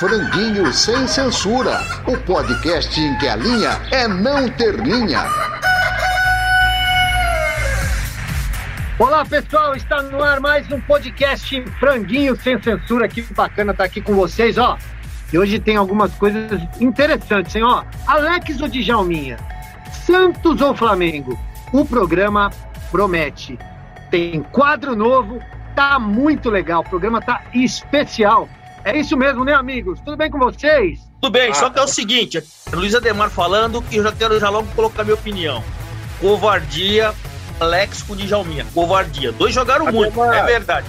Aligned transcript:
Franguinho 0.00 0.72
Sem 0.72 1.06
Censura, 1.06 1.78
o 2.06 2.16
podcast 2.16 2.98
em 2.98 3.18
que 3.18 3.28
a 3.28 3.36
linha 3.36 3.78
é 3.90 4.08
não 4.08 4.48
ter 4.48 4.74
linha. 4.76 5.26
Olá 8.98 9.26
pessoal, 9.26 9.76
está 9.76 10.02
no 10.02 10.22
ar 10.22 10.40
mais 10.40 10.72
um 10.72 10.80
podcast 10.80 11.62
Franguinho 11.78 12.34
Sem 12.34 12.58
Censura. 12.62 13.06
Que 13.08 13.20
bacana 13.34 13.72
estar 13.72 13.84
aqui 13.84 14.00
com 14.00 14.14
vocês, 14.14 14.56
ó. 14.56 14.78
E 15.30 15.38
hoje 15.38 15.58
tem 15.58 15.76
algumas 15.76 16.14
coisas 16.14 16.58
interessantes, 16.80 17.54
hein? 17.54 17.64
Ó, 17.64 17.84
Alex 18.06 18.58
ou 18.58 18.68
Djalminha? 18.68 19.36
Santos 20.06 20.62
ou 20.62 20.74
Flamengo? 20.74 21.38
O 21.74 21.84
programa 21.84 22.48
promete. 22.90 23.58
Tem 24.10 24.42
quadro 24.44 24.96
novo, 24.96 25.42
tá 25.76 25.98
muito 25.98 26.48
legal. 26.48 26.80
O 26.80 26.88
programa 26.88 27.20
tá 27.20 27.42
especial. 27.52 28.48
É 28.84 28.96
isso 28.96 29.16
mesmo, 29.16 29.44
né, 29.44 29.52
amigos? 29.52 30.00
Tudo 30.00 30.16
bem 30.16 30.30
com 30.30 30.38
vocês? 30.38 31.00
Tudo 31.20 31.32
bem, 31.32 31.50
ah, 31.50 31.54
só 31.54 31.68
que 31.68 31.78
é 31.78 31.82
o 31.82 31.88
seguinte, 31.88 32.42
Luiz 32.72 32.94
Ademar 32.94 33.28
falando 33.28 33.84
e 33.90 33.96
eu 33.96 34.02
já 34.02 34.12
quero 34.12 34.40
já 34.40 34.48
logo 34.48 34.68
colocar 34.74 35.04
minha 35.04 35.14
opinião. 35.14 35.62
Covardia, 36.18 37.12
Alex 37.58 38.02
com 38.02 38.16
Djalminha. 38.16 38.66
Covardia. 38.72 39.32
Dois 39.32 39.52
jogaram 39.54 39.86
Ademar, 39.86 40.10
muito, 40.10 40.24
é 40.32 40.42
verdade. 40.44 40.86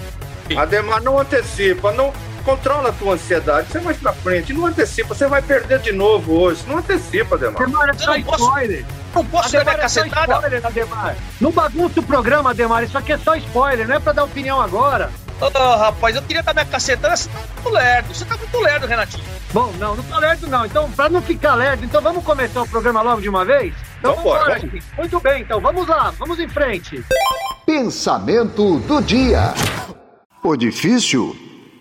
Sim. 0.48 0.58
Ademar, 0.58 1.02
não 1.02 1.20
antecipa, 1.20 1.92
não 1.92 2.14
controla 2.46 2.90
a 2.90 2.92
tua 2.94 3.14
ansiedade. 3.14 3.68
Você 3.72 3.80
vai 3.80 3.94
pra 3.94 4.14
frente, 4.14 4.54
não 4.54 4.66
antecipa, 4.66 5.14
você 5.14 5.28
vai 5.28 5.42
perder 5.42 5.80
de 5.80 5.92
novo 5.92 6.34
hoje. 6.34 6.64
Não 6.68 6.78
antecipa, 6.78 7.36
Ademar. 7.36 7.62
Ademar, 7.62 7.90
é 7.90 7.94
só 7.94 8.16
spoiler. 8.16 8.86
Não 9.14 9.26
posso 9.26 9.58
Ademar, 9.58 9.78
dar 9.78 9.84
é 9.84 9.88
só 9.90 10.06
spoiler, 10.06 10.66
Ademar. 10.66 11.16
Não 11.40 11.52
bagunça 11.52 12.00
o 12.00 12.04
programa, 12.04 12.52
Ademar. 12.52 12.84
Isso 12.84 12.98
aqui 12.98 13.12
é 13.12 13.18
só 13.18 13.36
spoiler, 13.36 13.88
não 13.88 13.96
é 13.96 14.00
pra 14.00 14.14
dar 14.14 14.24
opinião 14.24 14.62
agora. 14.62 15.12
Ô, 15.42 15.46
oh, 15.46 15.76
rapaz, 15.76 16.16
eu 16.16 16.22
queria 16.22 16.44
dar 16.44 16.54
minha 16.54 16.66
cacetada, 16.66 17.18
você 17.18 17.28
tá 17.28 17.40
muito 17.40 17.70
lerdo. 17.70 18.14
Você 18.14 18.26
tá 18.26 18.38
muito 18.38 18.60
lerdo, 18.60 18.86
Renatinho. 18.86 19.24
Bom, 19.52 19.74
não, 19.80 19.96
não 19.96 20.04
tá 20.04 20.20
lerdo 20.20 20.48
não. 20.48 20.68
Então, 20.68 20.92
pra 20.92 21.10
não 21.10 21.20
ficar 21.20 21.56
lerdo, 21.56 21.84
então 21.84 22.00
vamos 22.00 22.24
começar 22.24 22.62
o 22.62 22.68
programa 22.68 23.02
logo 23.02 23.22
de 23.22 23.28
uma 23.28 23.44
vez? 23.44 23.74
Então, 23.98 24.14
vamos 24.14 24.32
embora. 24.32 24.62
Muito 24.96 25.20
bem, 25.20 25.42
então 25.42 25.60
vamos 25.60 25.88
lá, 25.88 26.12
vamos 26.12 26.40
em 26.40 26.48
frente. 26.48 27.04
Pensamento 27.66 28.78
do 28.82 29.02
dia. 29.02 29.56
O 30.44 30.56
difícil 30.56 31.36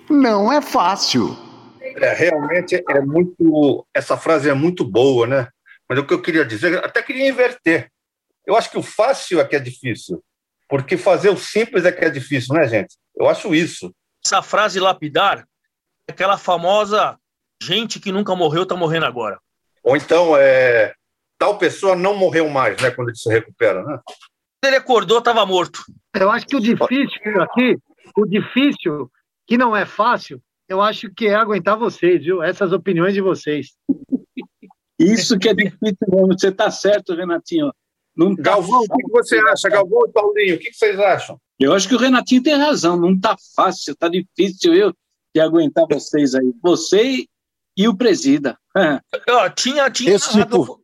não 0.09 0.51
é 0.51 0.63
fácil. 0.63 1.37
É, 1.83 2.15
realmente 2.15 2.83
é 2.89 3.01
muito. 3.03 3.87
Essa 3.95 4.17
frase 4.17 4.49
é 4.49 4.55
muito 4.55 4.87
boa, 4.87 5.27
né? 5.27 5.49
Mas 5.87 5.99
o 5.99 6.07
que 6.07 6.15
eu 6.15 6.23
queria 6.23 6.47
dizer, 6.47 6.83
até 6.83 7.03
queria 7.03 7.29
inverter. 7.29 7.91
Eu 8.47 8.57
acho 8.57 8.71
que 8.71 8.79
o 8.79 8.83
fácil 8.83 9.39
é 9.39 9.45
que 9.45 9.55
é 9.55 9.61
difícil. 9.61 10.23
Porque 10.67 10.97
fazer 10.97 11.29
o 11.29 11.37
simples 11.37 11.85
é 11.85 11.93
que 11.93 12.05
é 12.05 12.09
difícil, 12.09 12.55
né, 12.55 12.67
gente? 12.67 12.97
Eu 13.21 13.29
acho 13.29 13.55
isso. 13.55 13.95
Essa 14.25 14.41
frase 14.41 14.81
lapidar 14.81 15.47
é 16.09 16.13
aquela 16.13 16.39
famosa 16.39 17.19
gente 17.63 18.01
que 18.01 18.11
nunca 18.11 18.35
morreu 18.35 18.63
está 18.63 18.75
morrendo 18.75 19.05
agora. 19.05 19.39
Ou 19.85 19.95
então, 19.95 20.35
é, 20.39 20.95
tal 21.39 21.59
pessoa 21.59 21.95
não 21.95 22.17
morreu 22.17 22.49
mais, 22.49 22.81
né, 22.81 22.91
quando 22.91 23.09
ele 23.09 23.19
se 23.19 23.29
recupera, 23.29 23.85
né? 23.85 23.99
Ele 24.65 24.77
acordou, 24.77 25.19
estava 25.19 25.45
morto. 25.45 25.85
Eu 26.15 26.31
acho 26.31 26.47
que 26.47 26.57
o 26.57 26.61
difícil 26.61 27.43
aqui, 27.43 27.77
o 28.17 28.25
difícil, 28.25 29.11
que 29.47 29.59
não 29.59 29.77
é 29.77 29.85
fácil, 29.85 30.43
eu 30.67 30.81
acho 30.81 31.13
que 31.15 31.27
é 31.27 31.35
aguentar 31.35 31.77
vocês, 31.79 32.25
viu? 32.25 32.43
Essas 32.43 32.73
opiniões 32.73 33.13
de 33.13 33.21
vocês. 33.21 33.77
Isso 34.99 35.39
que 35.39 35.49
é 35.49 35.55
difícil 35.55 36.07
mesmo. 36.09 36.29
Você 36.29 36.49
está 36.49 36.71
certo, 36.71 37.15
Renatinho. 37.15 37.71
Não 38.17 38.35
tá 38.35 38.43
Galvão, 38.43 38.87
fácil. 38.87 38.95
o 38.95 38.97
que 38.97 39.11
você 39.11 39.39
acha? 39.39 39.69
Galvão 39.69 40.01
e 40.07 40.13
Paulinho, 40.13 40.57
o 40.57 40.59
que 40.59 40.73
vocês 40.73 40.99
acham? 40.99 41.39
Eu 41.59 41.75
acho 41.75 41.89
que 41.89 41.95
o 41.95 41.99
Renatinho 41.99 42.43
tem 42.43 42.55
razão, 42.55 42.97
não 42.97 43.13
está 43.13 43.37
fácil, 43.55 43.93
está 43.93 44.09
difícil 44.09 44.75
eu 44.75 44.95
de 45.35 45.41
aguentar 45.41 45.87
vocês 45.89 46.35
aí. 46.35 46.53
Você 46.63 47.27
e 47.77 47.89
o 47.89 47.97
presida. 47.97 48.59
tinha, 49.57 49.91
tinha 49.91 50.15
Esse 50.15 50.33
tipo... 50.33 50.81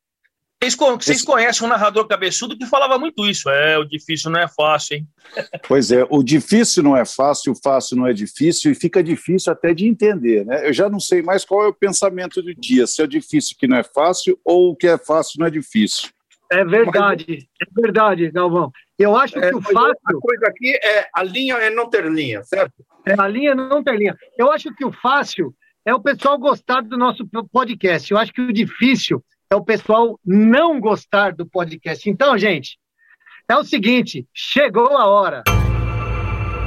Vocês, 0.59 0.75
vocês 0.75 1.17
Esse... 1.19 1.27
conhecem 1.27 1.67
um 1.67 1.71
narrador 1.71 2.07
cabeçudo 2.09 2.57
que 2.57 2.65
falava 2.65 2.99
muito 2.99 3.27
isso. 3.27 3.51
É, 3.51 3.79
o 3.79 3.85
difícil 3.85 4.31
não 4.31 4.41
é 4.41 4.49
fácil, 4.49 4.97
hein? 4.97 5.09
Pois 5.69 5.91
é, 5.91 6.07
o 6.09 6.23
difícil 6.23 6.83
não 6.83 6.97
é 6.97 7.05
fácil, 7.05 7.53
o 7.53 7.57
fácil 7.63 7.97
não 7.99 8.07
é 8.07 8.13
difícil, 8.15 8.73
e 8.73 8.75
fica 8.75 9.03
difícil 9.03 9.53
até 9.53 9.75
de 9.75 9.87
entender, 9.87 10.47
né? 10.47 10.67
Eu 10.67 10.73
já 10.73 10.89
não 10.89 10.99
sei 10.99 11.21
mais 11.21 11.45
qual 11.45 11.65
é 11.65 11.69
o 11.69 11.75
pensamento 11.75 12.41
do 12.41 12.55
dia, 12.55 12.87
se 12.87 13.03
é 13.03 13.07
difícil 13.07 13.55
que 13.59 13.67
não 13.67 13.77
é 13.77 13.83
fácil 13.83 14.41
ou 14.43 14.71
o 14.71 14.77
que 14.77 14.87
é 14.87 14.97
fácil 14.97 15.41
não 15.41 15.47
é 15.47 15.51
difícil. 15.51 16.09
É 16.51 16.65
verdade, 16.65 17.27
Mas... 17.29 17.45
é 17.61 17.81
verdade, 17.81 18.31
Galvão. 18.31 18.71
Eu 18.99 19.17
acho 19.17 19.39
é, 19.39 19.51
que 19.51 19.57
o 19.57 19.61
fácil. 19.61 19.97
A 20.05 20.13
coisa 20.13 20.47
aqui 20.47 20.73
é 20.83 21.09
a 21.15 21.23
linha 21.23 21.55
é 21.55 21.71
não 21.71 21.89
ter 21.89 22.05
linha, 22.07 22.43
certo? 22.45 22.75
É 23.07 23.15
a 23.19 23.29
linha 23.29 23.55
não 23.55 23.83
ter 23.83 23.97
linha. 23.97 24.17
Eu 24.39 24.51
acho 24.51 24.75
que 24.75 24.85
o 24.85 24.93
fácil 24.93 25.55
é 25.85 25.95
o 25.95 26.01
pessoal 26.01 26.39
gostar 26.39 26.83
do 26.83 26.97
nosso 26.97 27.27
podcast. 27.53 28.11
Eu 28.11 28.19
acho 28.19 28.33
que 28.33 28.41
o 28.41 28.53
difícil 28.53 29.23
é 29.51 29.57
o 29.57 29.65
pessoal 29.65 30.19
não 30.25 30.81
gostar 30.81 31.33
do 31.33 31.47
podcast. 31.47 32.09
Então, 32.09 32.39
gente, 32.39 32.79
é 33.49 33.57
o 33.57 33.65
seguinte: 33.65 34.27
chegou 34.33 34.97
a 34.97 35.07
hora. 35.07 35.45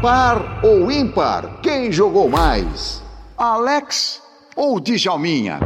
Par 0.02 0.64
ou 0.64 0.92
ímpar? 0.92 1.60
Quem 1.62 1.92
jogou 1.92 2.30
mais? 2.30 3.04
Alex 3.38 4.22
ou 4.56 4.80
Djalminha? 4.80 5.60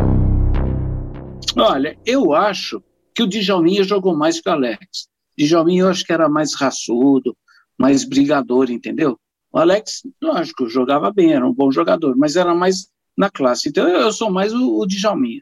Olha, 1.55 1.95
eu 2.05 2.33
acho 2.33 2.81
que 3.13 3.23
o 3.23 3.27
Djalminha 3.27 3.83
jogou 3.83 4.15
mais 4.15 4.39
que 4.39 4.49
o 4.49 4.51
Alex. 4.51 5.07
Djalminha 5.37 5.83
eu 5.83 5.89
acho 5.89 6.03
que 6.03 6.13
era 6.13 6.29
mais 6.29 6.53
raçudo, 6.53 7.35
mais 7.77 8.03
brigador, 8.03 8.71
entendeu? 8.71 9.19
O 9.51 9.59
Alex, 9.59 10.01
lógico, 10.21 10.67
jogava 10.67 11.11
bem, 11.11 11.33
era 11.33 11.45
um 11.45 11.53
bom 11.53 11.71
jogador, 11.71 12.15
mas 12.17 12.35
era 12.35 12.53
mais 12.55 12.87
na 13.17 13.29
classe. 13.29 13.69
Então 13.69 13.87
eu 13.87 14.11
sou 14.11 14.31
mais 14.31 14.53
o, 14.53 14.79
o 14.79 14.87
Djalminha. 14.87 15.41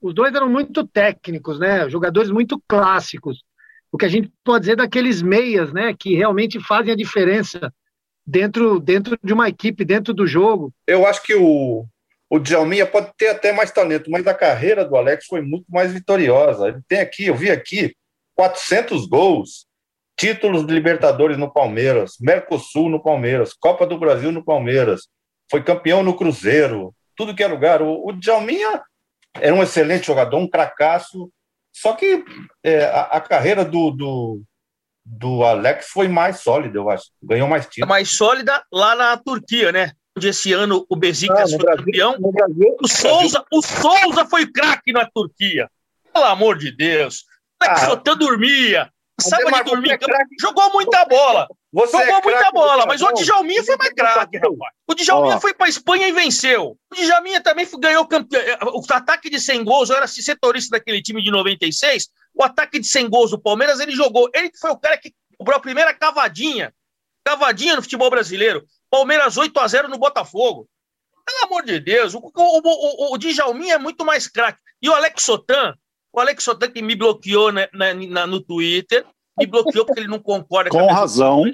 Os 0.00 0.14
dois 0.14 0.34
eram 0.34 0.48
muito 0.48 0.86
técnicos, 0.86 1.58
né? 1.58 1.88
Jogadores 1.88 2.30
muito 2.30 2.62
clássicos. 2.68 3.42
O 3.90 3.96
que 3.96 4.04
a 4.04 4.08
gente 4.08 4.30
pode 4.44 4.64
dizer 4.64 4.76
daqueles 4.76 5.22
meias, 5.22 5.72
né? 5.72 5.94
Que 5.98 6.14
realmente 6.14 6.60
fazem 6.60 6.92
a 6.92 6.96
diferença 6.96 7.72
dentro, 8.26 8.78
dentro 8.78 9.18
de 9.22 9.32
uma 9.32 9.48
equipe, 9.48 9.84
dentro 9.84 10.12
do 10.12 10.26
jogo. 10.26 10.72
Eu 10.86 11.06
acho 11.06 11.22
que 11.22 11.34
o, 11.34 11.86
o 12.28 12.38
Djalminha 12.38 12.86
pode 12.86 13.12
ter 13.16 13.28
até 13.28 13.52
mais 13.52 13.70
talento, 13.70 14.10
mas 14.10 14.26
a 14.26 14.34
carreira 14.34 14.84
do 14.84 14.96
Alex 14.96 15.26
foi 15.26 15.40
muito 15.40 15.66
mais 15.68 15.92
vitoriosa. 15.92 16.68
Ele 16.68 16.80
tem 16.88 17.00
aqui, 17.00 17.26
eu 17.26 17.36
vi 17.36 17.50
aqui, 17.50 17.94
400 18.34 19.06
gols, 19.06 19.66
títulos 20.18 20.66
de 20.66 20.72
Libertadores 20.72 21.36
no 21.36 21.52
Palmeiras, 21.52 22.14
Mercosul 22.20 22.88
no 22.88 23.02
Palmeiras, 23.02 23.52
Copa 23.52 23.86
do 23.86 23.98
Brasil 23.98 24.32
no 24.32 24.44
Palmeiras, 24.44 25.08
foi 25.50 25.62
campeão 25.62 26.02
no 26.02 26.16
Cruzeiro, 26.16 26.94
tudo 27.16 27.34
que 27.34 27.42
é 27.42 27.46
lugar. 27.46 27.80
O, 27.80 28.08
o 28.08 28.12
Djalminha 28.12 28.82
era 29.34 29.54
um 29.54 29.62
excelente 29.62 30.06
jogador, 30.06 30.38
um 30.38 30.48
cracaço, 30.48 31.30
só 31.72 31.92
que 31.92 32.24
é, 32.64 32.84
a, 32.84 33.02
a, 33.02 33.20
carreira 33.20 33.64
do, 33.64 33.90
do, 33.90 34.42
do, 35.04 35.44
Alex 35.44 35.88
foi 35.88 36.08
mais 36.08 36.40
sólida, 36.40 36.78
eu 36.78 36.88
acho. 36.88 37.10
Ganhou 37.22 37.46
mais 37.46 37.66
títulos. 37.66 37.88
Mais 37.88 38.08
sólida 38.08 38.64
lá 38.72 38.96
na 38.96 39.16
Turquia, 39.16 39.70
né? 39.70 39.92
Onde 40.16 40.28
esse 40.28 40.52
ano 40.52 40.86
o 40.88 40.96
Besiktas 40.96 41.50
foi 41.50 41.58
Brasil, 41.58 41.84
campeão. 41.84 42.16
O, 42.80 42.88
Souza, 42.88 43.44
o 43.52 43.62
Souza 43.62 44.24
foi 44.24 44.46
craque 44.46 44.92
na 44.92 45.04
Turquia. 45.04 45.70
Pelo 46.12 46.24
amor 46.24 46.56
de 46.56 46.70
Deus. 46.70 47.24
O 47.60 47.64
Alex 47.64 47.82
ah, 47.82 48.14
dormia. 48.14 48.90
Sabe 49.20 49.50
de 49.50 49.62
dormir. 49.64 49.92
É 49.92 49.98
jogou 50.40 50.72
muita 50.72 51.04
bola. 51.06 51.48
Você 51.72 51.92
jogou 51.92 52.18
é 52.18 52.22
muita 52.22 52.50
bola, 52.52 52.86
mas 52.86 53.02
o 53.02 53.12
Djalminha 53.12 53.62
foi 53.64 53.76
mais 53.76 53.92
craque, 53.92 54.38
rapaz. 54.38 54.74
O 54.86 54.94
Djalminha 54.94 55.36
oh. 55.36 55.40
foi 55.40 55.54
para 55.54 55.68
Espanha 55.68 56.08
e 56.08 56.12
venceu. 56.12 56.76
O 56.90 56.94
Djalminha 56.94 57.40
também 57.42 57.66
ganhou 57.78 58.06
campeão. 58.06 58.42
O 58.74 58.82
ataque 58.90 59.30
de 59.30 59.40
100 59.40 59.64
gols, 59.64 59.90
eu 59.90 59.96
era 59.96 60.06
setorista 60.06 60.76
daquele 60.78 61.02
time 61.02 61.22
de 61.22 61.30
96. 61.30 62.08
O 62.34 62.42
ataque 62.42 62.78
de 62.78 62.86
100 62.86 63.08
gols 63.08 63.30
do 63.30 63.38
Palmeiras, 63.38 63.80
ele 63.80 63.92
jogou. 63.92 64.30
Ele 64.34 64.50
foi 64.58 64.70
o 64.70 64.76
cara 64.76 64.96
que 64.98 65.14
cobrou 65.38 65.56
a 65.56 65.60
primeira 65.60 65.92
cavadinha. 65.94 66.72
Cavadinha 67.24 67.76
no 67.76 67.82
futebol 67.82 68.10
brasileiro. 68.10 68.64
Palmeiras 68.90 69.36
8 69.36 69.58
a 69.58 69.66
0 69.66 69.88
no 69.88 69.98
Botafogo. 69.98 70.68
Pelo 71.24 71.44
amor 71.44 71.64
de 71.64 71.80
Deus, 71.80 72.14
o, 72.14 72.18
o, 72.18 72.30
o, 72.34 73.14
o 73.14 73.18
Djalminha 73.18 73.74
é 73.74 73.78
muito 73.78 74.04
mais 74.04 74.28
craque. 74.28 74.60
E 74.80 74.88
o 74.88 74.94
Alex 74.94 75.22
Sotan, 75.22 75.74
o 76.12 76.20
Alex 76.20 76.44
Sotan 76.44 76.70
que 76.70 76.80
me 76.80 76.94
bloqueou 76.94 77.50
na, 77.50 77.68
na, 77.72 78.26
no 78.26 78.40
Twitter, 78.40 79.04
me 79.36 79.46
bloqueou 79.46 79.84
porque 79.84 80.00
ele 80.00 80.08
não 80.08 80.20
concorda 80.20 80.70
com, 80.70 80.78
com 80.78 80.92
razão. 80.92 81.44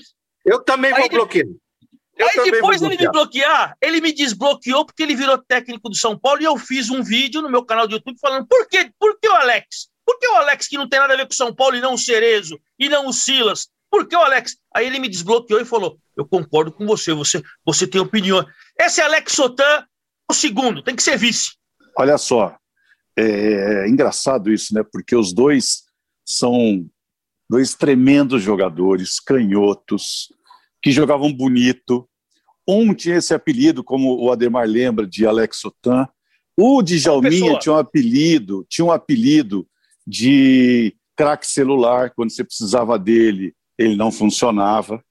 Eu 0.44 0.62
também 0.62 0.92
vou 0.92 1.08
bloquear. 1.08 1.46
Eu 2.16 2.28
aí 2.28 2.50
depois 2.50 2.82
ele 2.82 2.96
me 2.96 3.10
bloquear, 3.10 3.76
ele 3.80 4.00
me 4.00 4.12
desbloqueou 4.12 4.84
porque 4.84 5.02
ele 5.02 5.16
virou 5.16 5.38
técnico 5.38 5.88
do 5.88 5.96
São 5.96 6.18
Paulo 6.18 6.42
e 6.42 6.44
eu 6.44 6.56
fiz 6.58 6.90
um 6.90 7.02
vídeo 7.02 7.40
no 7.40 7.48
meu 7.48 7.64
canal 7.64 7.88
do 7.88 7.94
YouTube 7.94 8.18
falando 8.20 8.46
por 8.46 8.68
que, 8.68 8.92
por 8.98 9.18
que 9.18 9.28
o 9.28 9.34
Alex? 9.34 9.88
Por 10.04 10.18
que 10.18 10.28
o 10.28 10.36
Alex 10.36 10.68
que 10.68 10.76
não 10.76 10.88
tem 10.88 11.00
nada 11.00 11.14
a 11.14 11.16
ver 11.16 11.26
com 11.26 11.32
o 11.32 11.36
São 11.36 11.54
Paulo 11.54 11.74
e 11.74 11.80
não 11.80 11.94
o 11.94 11.98
Cerezo 11.98 12.60
e 12.78 12.88
não 12.88 13.06
o 13.06 13.12
Silas? 13.12 13.68
Por 13.92 14.08
que 14.08 14.16
o 14.16 14.20
Alex? 14.20 14.56
Aí 14.74 14.86
ele 14.86 14.98
me 14.98 15.06
desbloqueou 15.06 15.60
e 15.60 15.66
falou: 15.66 15.98
Eu 16.16 16.24
concordo 16.24 16.72
com 16.72 16.86
você, 16.86 17.12
você, 17.12 17.42
você 17.62 17.86
tem 17.86 18.00
opinião. 18.00 18.42
Esse 18.80 19.02
é 19.02 19.04
Alex 19.04 19.34
Sotan, 19.34 19.84
o 20.30 20.32
segundo, 20.32 20.82
tem 20.82 20.96
que 20.96 21.02
ser 21.02 21.18
vice. 21.18 21.50
Olha 21.98 22.16
só, 22.16 22.56
é, 23.14 23.84
é 23.84 23.88
engraçado 23.88 24.50
isso, 24.50 24.72
né? 24.72 24.82
Porque 24.82 25.14
os 25.14 25.34
dois 25.34 25.82
são 26.24 26.88
dois 27.50 27.74
tremendos 27.74 28.42
jogadores, 28.42 29.20
canhotos, 29.20 30.32
que 30.80 30.90
jogavam 30.90 31.30
bonito. 31.30 32.08
Um 32.66 32.94
tinha 32.94 33.16
esse 33.16 33.34
apelido, 33.34 33.84
como 33.84 34.16
o 34.24 34.32
Ademar 34.32 34.66
lembra, 34.66 35.06
de 35.06 35.26
Alex 35.26 35.58
Sotan, 35.58 36.08
O 36.56 36.82
Djalminha 36.82 37.58
tinha 37.58 37.74
um 37.74 37.78
apelido, 37.78 38.64
tinha 38.70 38.84
um 38.86 38.92
apelido 38.92 39.68
de 40.06 40.96
craque 41.14 41.46
celular, 41.46 42.10
quando 42.14 42.30
você 42.30 42.42
precisava 42.42 42.98
dele, 42.98 43.54
ele 43.82 43.96
não 43.96 44.10
funcionava. 44.10 45.02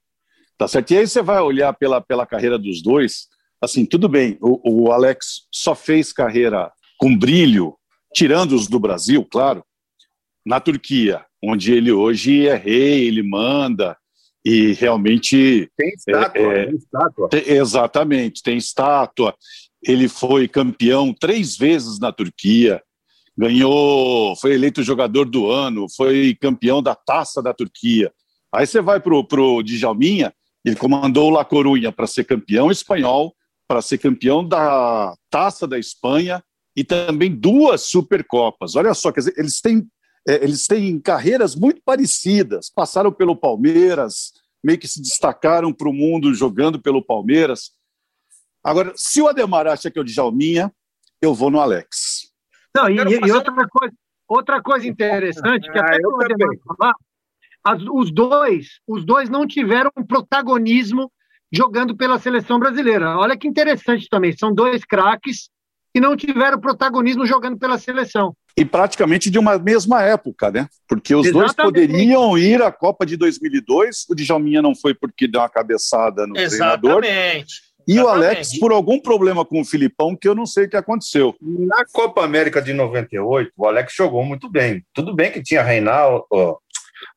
Tá 0.56 0.68
certo? 0.68 0.92
E 0.92 0.98
aí 0.98 1.06
você 1.06 1.22
vai 1.22 1.40
olhar 1.40 1.72
pela, 1.72 2.00
pela 2.00 2.26
carreira 2.26 2.58
dos 2.58 2.82
dois, 2.82 3.28
assim, 3.60 3.84
tudo 3.84 4.08
bem, 4.08 4.38
o, 4.40 4.84
o 4.84 4.92
Alex 4.92 5.46
só 5.50 5.74
fez 5.74 6.12
carreira 6.12 6.70
com 6.98 7.16
brilho, 7.16 7.76
tirando 8.14 8.52
os 8.52 8.68
do 8.68 8.78
Brasil, 8.78 9.24
claro, 9.24 9.64
na 10.44 10.60
Turquia, 10.60 11.24
onde 11.42 11.72
ele 11.72 11.92
hoje 11.92 12.46
é 12.46 12.54
rei, 12.54 13.06
ele 13.06 13.22
manda, 13.22 13.96
e 14.44 14.72
realmente. 14.72 15.70
Tem 15.76 15.88
estátua, 15.90 16.40
é, 16.40 16.66
tem 16.66 16.76
estátua. 16.76 17.28
Tem, 17.28 17.48
exatamente, 17.48 18.42
tem 18.42 18.56
estátua. 18.56 19.34
Ele 19.82 20.08
foi 20.08 20.46
campeão 20.46 21.12
três 21.12 21.56
vezes 21.56 21.98
na 21.98 22.12
Turquia, 22.12 22.82
ganhou, 23.36 24.36
foi 24.36 24.54
eleito 24.54 24.82
jogador 24.82 25.24
do 25.24 25.50
ano, 25.50 25.86
foi 25.96 26.36
campeão 26.40 26.82
da 26.82 26.94
taça 26.94 27.42
da 27.42 27.52
Turquia. 27.52 28.12
Aí 28.52 28.66
você 28.66 28.80
vai 28.80 29.00
para 29.00 29.14
o 29.14 29.62
Djalminha, 29.62 30.32
ele 30.64 30.76
comandou 30.76 31.28
o 31.28 31.30
La 31.30 31.44
Coruña 31.44 31.90
para 31.90 32.06
ser 32.06 32.24
campeão 32.24 32.70
espanhol, 32.70 33.34
para 33.66 33.80
ser 33.80 33.98
campeão 33.98 34.46
da 34.46 35.14
taça 35.30 35.66
da 35.66 35.78
Espanha 35.78 36.42
e 36.76 36.84
também 36.84 37.34
duas 37.34 37.82
Supercopas. 37.82 38.76
Olha 38.76 38.92
só, 38.94 39.10
quer 39.10 39.20
dizer, 39.20 39.34
eles 39.38 39.60
têm, 39.60 39.88
é, 40.28 40.34
eles 40.44 40.66
têm 40.66 41.00
carreiras 41.00 41.54
muito 41.54 41.80
parecidas, 41.84 42.70
passaram 42.70 43.10
pelo 43.10 43.34
Palmeiras, 43.34 44.32
meio 44.62 44.78
que 44.78 44.86
se 44.86 45.00
destacaram 45.00 45.72
para 45.72 45.88
o 45.88 45.92
mundo 45.92 46.34
jogando 46.34 46.80
pelo 46.80 47.02
Palmeiras. 47.02 47.72
Agora, 48.62 48.92
se 48.96 49.20
o 49.20 49.28
Ademar 49.28 49.66
acha 49.66 49.90
que 49.90 49.98
é 49.98 50.02
o 50.02 50.04
Djalminha, 50.04 50.72
eu 51.20 51.34
vou 51.34 51.50
no 51.50 51.60
Alex. 51.60 52.30
Não, 52.74 52.88
e, 52.88 52.96
e 52.96 53.32
outra, 53.32 53.68
coisa, 53.68 53.94
outra 54.28 54.62
coisa 54.62 54.86
interessante, 54.86 55.70
que 55.70 55.78
até 55.78 55.96
ah, 55.96 56.08
o 56.08 56.22
Ademar 56.22 56.48
falar, 56.78 56.94
as, 57.64 57.82
os 57.82 58.12
dois, 58.12 58.80
os 58.86 59.04
dois 59.04 59.28
não 59.28 59.46
tiveram 59.46 59.90
protagonismo 60.06 61.10
jogando 61.52 61.96
pela 61.96 62.18
seleção 62.18 62.58
brasileira. 62.58 63.18
Olha 63.18 63.36
que 63.36 63.46
interessante 63.46 64.08
também, 64.08 64.32
são 64.36 64.54
dois 64.54 64.84
craques 64.84 65.50
que 65.94 66.00
não 66.00 66.16
tiveram 66.16 66.58
protagonismo 66.58 67.26
jogando 67.26 67.58
pela 67.58 67.78
seleção. 67.78 68.34
E 68.56 68.64
praticamente 68.64 69.30
de 69.30 69.38
uma 69.38 69.58
mesma 69.58 70.02
época, 70.02 70.50
né? 70.50 70.68
Porque 70.88 71.14
os 71.14 71.26
Exatamente. 71.26 71.56
dois 71.56 71.66
poderiam 71.66 72.38
ir 72.38 72.62
à 72.62 72.72
Copa 72.72 73.04
de 73.04 73.16
2002, 73.16 74.06
o 74.08 74.14
Djalminha 74.14 74.62
não 74.62 74.74
foi 74.74 74.94
porque 74.94 75.28
deu 75.28 75.40
uma 75.40 75.48
cabeçada 75.48 76.26
no 76.26 76.36
Exatamente. 76.36 76.80
treinador. 76.80 77.04
E 77.86 77.92
Exatamente. 77.94 78.00
o 78.00 78.08
Alex, 78.08 78.58
por 78.58 78.72
algum 78.72 79.00
problema 79.00 79.44
com 79.44 79.60
o 79.60 79.64
Filipão, 79.64 80.16
que 80.16 80.28
eu 80.28 80.34
não 80.34 80.46
sei 80.46 80.64
o 80.64 80.68
que 80.68 80.76
aconteceu. 80.76 81.34
Na 81.40 81.84
Copa 81.92 82.24
América 82.24 82.62
de 82.62 82.72
98, 82.72 83.52
o 83.56 83.66
Alex 83.66 83.94
jogou 83.94 84.24
muito 84.24 84.48
bem. 84.48 84.84
Tudo 84.94 85.14
bem 85.14 85.32
que 85.32 85.42
tinha 85.42 85.62
Reinaldo, 85.62 86.24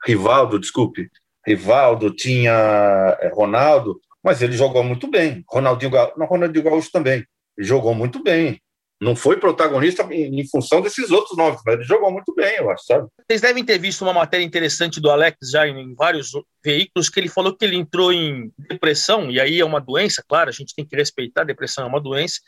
Rivaldo, 0.05 0.59
desculpe, 0.59 1.09
Rivaldo, 1.45 2.11
tinha 2.11 3.17
eh, 3.21 3.31
Ronaldo, 3.33 3.99
mas 4.23 4.41
ele 4.41 4.57
jogou 4.57 4.83
muito 4.83 5.07
bem. 5.07 5.43
Ronaldinho, 5.47 5.91
não, 6.17 6.25
Ronaldinho 6.25 6.63
Gaúcho 6.63 6.91
também. 6.91 7.25
Ele 7.57 7.67
jogou 7.67 7.93
muito 7.93 8.23
bem. 8.23 8.59
Não 8.99 9.15
foi 9.15 9.37
protagonista 9.37 10.03
em, 10.09 10.39
em, 10.39 10.47
função 10.47 10.81
desses 10.81 11.11
outros 11.11 11.37
nomes, 11.37 11.59
mas 11.65 11.75
ele 11.75 11.83
jogou 11.83 12.09
muito 12.11 12.33
bem, 12.33 12.55
eu 12.55 12.71
acho, 12.71 12.85
sabe? 12.85 13.07
Vocês 13.27 13.41
devem 13.41 13.63
ter 13.63 13.77
visto 13.77 14.01
uma 14.01 14.13
matéria 14.13 14.43
interessante 14.43 15.01
do 15.01 15.11
Alex 15.11 15.37
já 15.51 15.67
em, 15.67 15.77
em 15.77 15.93
vários 15.93 16.31
veículos, 16.63 17.09
que 17.09 17.19
ele 17.19 17.27
falou 17.27 17.55
que 17.55 17.65
ele 17.65 17.75
entrou 17.75 18.13
em 18.13 18.51
depressão, 18.57 19.29
e 19.29 19.39
aí 19.39 19.59
é 19.59 19.65
uma 19.65 19.81
doença, 19.81 20.23
claro, 20.25 20.49
a 20.49 20.53
gente 20.53 20.73
tem 20.73 20.85
que 20.85 20.95
respeitar, 20.95 21.43
depressão 21.43 21.83
é 21.83 21.87
uma 21.87 21.99
doença, 21.99 22.39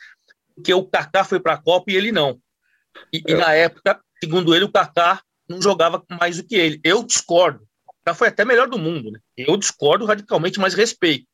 porque 0.56 0.74
o 0.74 0.86
Kaká 0.86 1.26
foi 1.26 1.40
para 1.40 1.54
a 1.54 1.62
Copa 1.62 1.92
e 1.92 1.96
ele 1.96 2.12
não. 2.14 2.40
E, 3.14 3.22
e, 3.28 3.34
na 3.36 3.54
época, 3.54 4.00
segundo 4.24 4.56
ele, 4.56 4.66
o 4.66 4.72
Kaká 4.72 5.22
não 5.48 5.62
jogava 5.62 6.04
mais 6.20 6.38
do 6.38 6.44
que 6.44 6.56
ele. 6.56 6.80
Eu 6.84 7.04
discordo. 7.04 7.64
O 7.88 7.94
Kaká 8.04 8.16
foi 8.16 8.28
até 8.28 8.44
melhor 8.44 8.68
do 8.68 8.78
mundo, 8.78 9.12
né? 9.12 9.20
Eu 9.36 9.58
discordo 9.58 10.06
radicalmente, 10.06 10.60
mas 10.60 10.74
respeito. 10.74 11.26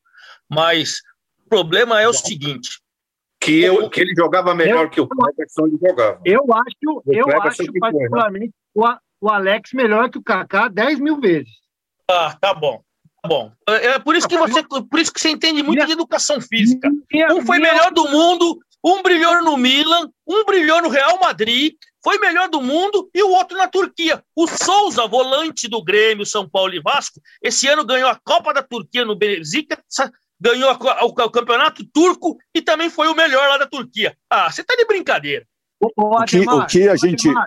Mas 0.48 1.00
o 1.44 1.48
problema 1.48 2.00
é 2.00 2.08
o 2.08 2.12
seguinte: 2.12 2.80
que, 3.40 3.62
eu, 3.62 3.90
que 3.90 4.00
ele 4.00 4.14
jogava 4.14 4.54
melhor 4.54 4.84
eu, 4.84 4.90
que 4.90 5.00
o 5.00 5.06
Cleberson 5.06 5.66
ele 5.66 5.78
jogava. 5.80 6.20
Eu 6.24 6.44
acho, 6.52 7.02
eu 7.06 7.42
acho 7.42 7.62
né? 7.62 7.68
particularmente 7.80 8.54
o, 8.74 8.84
o 9.20 9.28
Alex 9.28 9.70
melhor 9.72 10.10
que 10.10 10.18
o 10.18 10.22
Kaká 10.22 10.68
10 10.68 11.00
mil 11.00 11.20
vezes. 11.20 11.52
Ah, 12.10 12.36
tá 12.40 12.54
bom. 12.54 12.82
Tá 13.22 13.28
bom. 13.28 13.52
É, 13.68 13.86
é 13.86 13.98
por 13.98 14.14
isso 14.14 14.28
que 14.28 14.36
você, 14.36 14.62
por 14.62 15.00
isso 15.00 15.12
que 15.12 15.20
você 15.20 15.30
entende 15.30 15.62
muito 15.62 15.76
minha, 15.76 15.86
de 15.86 15.92
educação 15.92 16.40
física. 16.40 16.90
Minha, 17.12 17.34
um 17.34 17.44
foi 17.44 17.58
minha, 17.58 17.72
melhor 17.72 17.92
do 17.92 18.08
mundo, 18.08 18.58
um 18.84 19.02
brilhou 19.02 19.42
no 19.42 19.56
Milan, 19.56 20.10
um 20.26 20.44
brilhou 20.44 20.82
no 20.82 20.88
Real 20.88 21.18
Madrid, 21.18 21.74
foi 22.04 22.18
melhor 22.18 22.50
do 22.50 22.60
mundo 22.60 23.08
e 23.14 23.22
o 23.22 23.30
outro 23.30 23.56
na 23.56 23.66
Turquia. 23.66 24.22
O 24.36 24.46
Souza, 24.46 25.06
volante 25.08 25.66
do 25.66 25.82
Grêmio, 25.82 26.26
São 26.26 26.46
Paulo 26.46 26.74
e 26.74 26.80
Vasco, 26.80 27.18
esse 27.42 27.66
ano 27.66 27.82
ganhou 27.84 28.10
a 28.10 28.20
Copa 28.22 28.52
da 28.52 28.62
Turquia 28.62 29.06
no 29.06 29.16
Benfica, 29.16 29.82
ganhou 30.38 30.68
a, 30.68 31.04
o, 31.04 31.08
o, 31.08 31.30
campeonato 31.30 31.82
turco 31.86 32.36
e 32.54 32.60
também 32.60 32.90
foi 32.90 33.08
o 33.08 33.14
melhor 33.14 33.48
lá 33.48 33.56
da 33.56 33.66
Turquia. 33.66 34.14
Ah, 34.28 34.50
você 34.50 34.62
tá 34.62 34.76
de 34.76 34.84
brincadeira. 34.84 35.46
O, 35.80 35.88
o, 35.96 36.18
Ademar, 36.18 36.56
o, 36.56 36.66
que, 36.66 36.78
o 36.78 36.82
que 36.82 36.88
a 36.90 36.96
gente. 36.96 37.26
Ademar, 37.26 37.46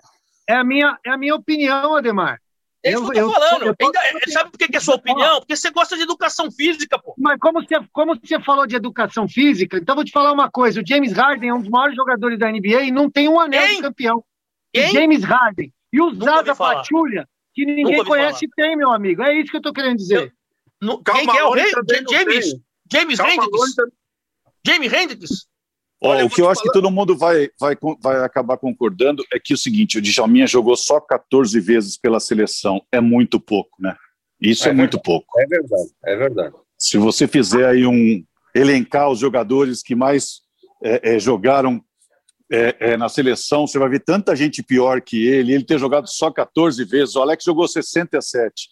é, 0.49 0.55
a 0.55 0.63
minha, 0.63 0.97
é 1.05 1.11
a 1.11 1.17
minha 1.17 1.35
opinião, 1.35 1.95
Ademar. 1.95 2.39
É 2.83 2.91
isso 2.93 3.09
que 3.09 3.19
eu 3.19 3.27
tô 3.27 3.33
falando. 3.33 3.63
Eu, 3.65 3.75
eu, 3.79 3.91
eu, 4.25 4.31
sabe 4.31 4.49
por 4.49 4.57
que, 4.57 4.67
que 4.67 4.77
é 4.77 4.79
sua 4.79 4.95
opinião? 4.95 5.39
Porque 5.39 5.55
você 5.55 5.69
gosta 5.69 5.95
de 5.95 6.03
educação 6.03 6.49
física, 6.51 6.97
pô. 6.97 7.13
Mas 7.17 7.37
como 7.39 7.61
você, 7.61 7.75
como 7.91 8.15
você 8.15 8.39
falou 8.39 8.65
de 8.65 8.75
educação 8.75 9.27
física, 9.27 9.77
então 9.77 9.95
vou 9.95 10.05
te 10.05 10.11
falar 10.11 10.31
uma 10.31 10.49
coisa: 10.49 10.81
o 10.81 10.87
James 10.87 11.11
Harden 11.11 11.49
é 11.49 11.53
um 11.53 11.59
dos 11.59 11.69
maiores 11.69 11.95
jogadores 11.95 12.39
da 12.39 12.49
NBA 12.49 12.83
e 12.83 12.91
não 12.91 13.09
tem 13.09 13.27
um 13.27 13.39
anel 13.39 13.67
Quem? 13.67 13.75
de 13.75 13.81
campeão. 13.81 14.23
Quem? 14.73 14.91
James 14.91 15.23
Harden. 15.23 15.73
E 15.91 16.01
o 16.01 16.13
Zaza 16.13 16.55
Pachulia, 16.55 17.27
que 17.53 17.65
ninguém 17.65 18.03
conhece, 18.03 18.47
falar. 18.55 18.67
tem, 18.67 18.75
meu 18.75 18.91
amigo. 18.91 19.21
É 19.23 19.33
isso 19.39 19.51
que 19.51 19.57
eu 19.57 19.61
tô 19.61 19.73
querendo 19.73 19.97
dizer. 19.97 20.33
Eu, 20.81 21.01
Quem 21.03 21.27
que 21.27 21.37
é 21.37 21.43
o 21.43 21.51
rei? 21.51 21.71
James, 22.11 22.53
James 22.91 23.19
Hendricks? 23.19 23.75
James 24.65 24.93
Hendricks? 24.93 25.47
Olha, 25.99 26.25
o 26.25 26.29
que 26.29 26.41
eu 26.41 26.49
acho 26.49 26.61
que 26.61 26.71
todo 26.71 26.91
mundo 26.91 27.17
vai, 27.17 27.49
vai, 27.59 27.75
vai 27.99 28.23
acabar 28.23 28.57
concordando 28.57 29.23
é 29.33 29.39
que 29.39 29.53
o 29.53 29.57
seguinte, 29.57 29.97
o 29.97 30.01
Djalminha 30.01 30.45
jogou 30.45 30.75
só 30.75 30.99
14 30.99 31.59
vezes 31.59 31.97
pela 31.97 32.19
seleção, 32.19 32.79
é 32.91 33.01
muito 33.01 33.39
pouco, 33.39 33.81
né? 33.81 33.95
Isso 34.39 34.67
é, 34.67 34.71
é 34.71 34.73
muito 34.73 35.01
pouco. 35.01 35.27
É 35.39 35.47
verdade, 35.47 35.89
é 36.05 36.15
verdade. 36.15 36.55
Se 36.77 36.99
você 36.99 37.27
fizer 37.27 37.67
aí 37.67 37.87
um 37.87 38.23
elencar 38.53 39.09
os 39.09 39.17
jogadores 39.17 39.81
que 39.81 39.95
mais 39.95 40.41
é, 40.83 41.15
é, 41.15 41.19
jogaram 41.19 41.83
é, 42.51 42.75
é, 42.79 42.97
na 42.97 43.09
seleção, 43.09 43.67
você 43.67 43.77
vai 43.77 43.89
ver 43.89 43.99
tanta 43.99 44.35
gente 44.35 44.63
pior 44.63 45.01
que 45.01 45.27
ele, 45.27 45.53
ele 45.53 45.63
ter 45.63 45.77
jogado 45.77 46.07
só 46.07 46.31
14 46.31 46.83
vezes, 46.85 47.15
o 47.15 47.21
Alex 47.21 47.43
jogou 47.43 47.67
67. 47.67 48.69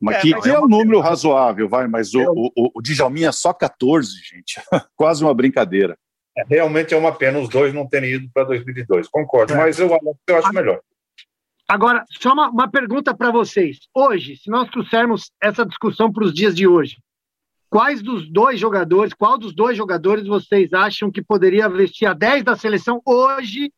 Mas 0.00 0.16
é, 0.16 0.20
que, 0.20 0.30
mas 0.32 0.42
que 0.42 0.50
é, 0.50 0.54
é 0.54 0.60
um 0.60 0.66
número 0.66 0.98
razoável, 0.98 1.68
vai, 1.68 1.86
mas 1.86 2.12
o, 2.14 2.20
o, 2.20 2.52
o, 2.56 2.70
o 2.74 2.82
Djalminha 2.82 3.28
é 3.28 3.32
só 3.32 3.52
14, 3.52 4.10
gente. 4.10 4.60
Quase 4.96 5.22
uma 5.22 5.32
brincadeira. 5.32 5.96
É, 6.36 6.44
realmente 6.48 6.92
é 6.92 6.96
uma 6.96 7.12
pena 7.12 7.38
os 7.38 7.48
dois 7.48 7.72
não 7.72 7.86
terem 7.86 8.14
ido 8.14 8.28
para 8.32 8.44
2002, 8.44 9.06
concordo, 9.08 9.52
é. 9.52 9.56
mas 9.56 9.78
eu, 9.78 9.88
eu 10.26 10.36
acho 10.36 10.52
melhor. 10.52 10.80
Agora, 11.68 12.04
só 12.20 12.32
uma, 12.32 12.50
uma 12.50 12.70
pergunta 12.70 13.14
para 13.14 13.30
vocês. 13.30 13.78
Hoje, 13.94 14.36
se 14.36 14.50
nós 14.50 14.68
trouxermos 14.68 15.30
essa 15.40 15.64
discussão 15.64 16.12
para 16.12 16.24
os 16.24 16.34
dias 16.34 16.54
de 16.54 16.66
hoje, 16.66 16.96
quais 17.72 18.02
dos 18.02 18.30
dois 18.30 18.60
jogadores, 18.60 19.14
qual 19.14 19.38
dos 19.38 19.54
dois 19.54 19.78
jogadores 19.78 20.26
vocês 20.26 20.74
acham 20.74 21.10
que 21.10 21.22
poderia 21.22 21.70
vestir 21.70 22.04
a 22.04 22.12
10 22.12 22.44
da 22.44 22.54
seleção 22.54 23.00
hoje 23.02 23.72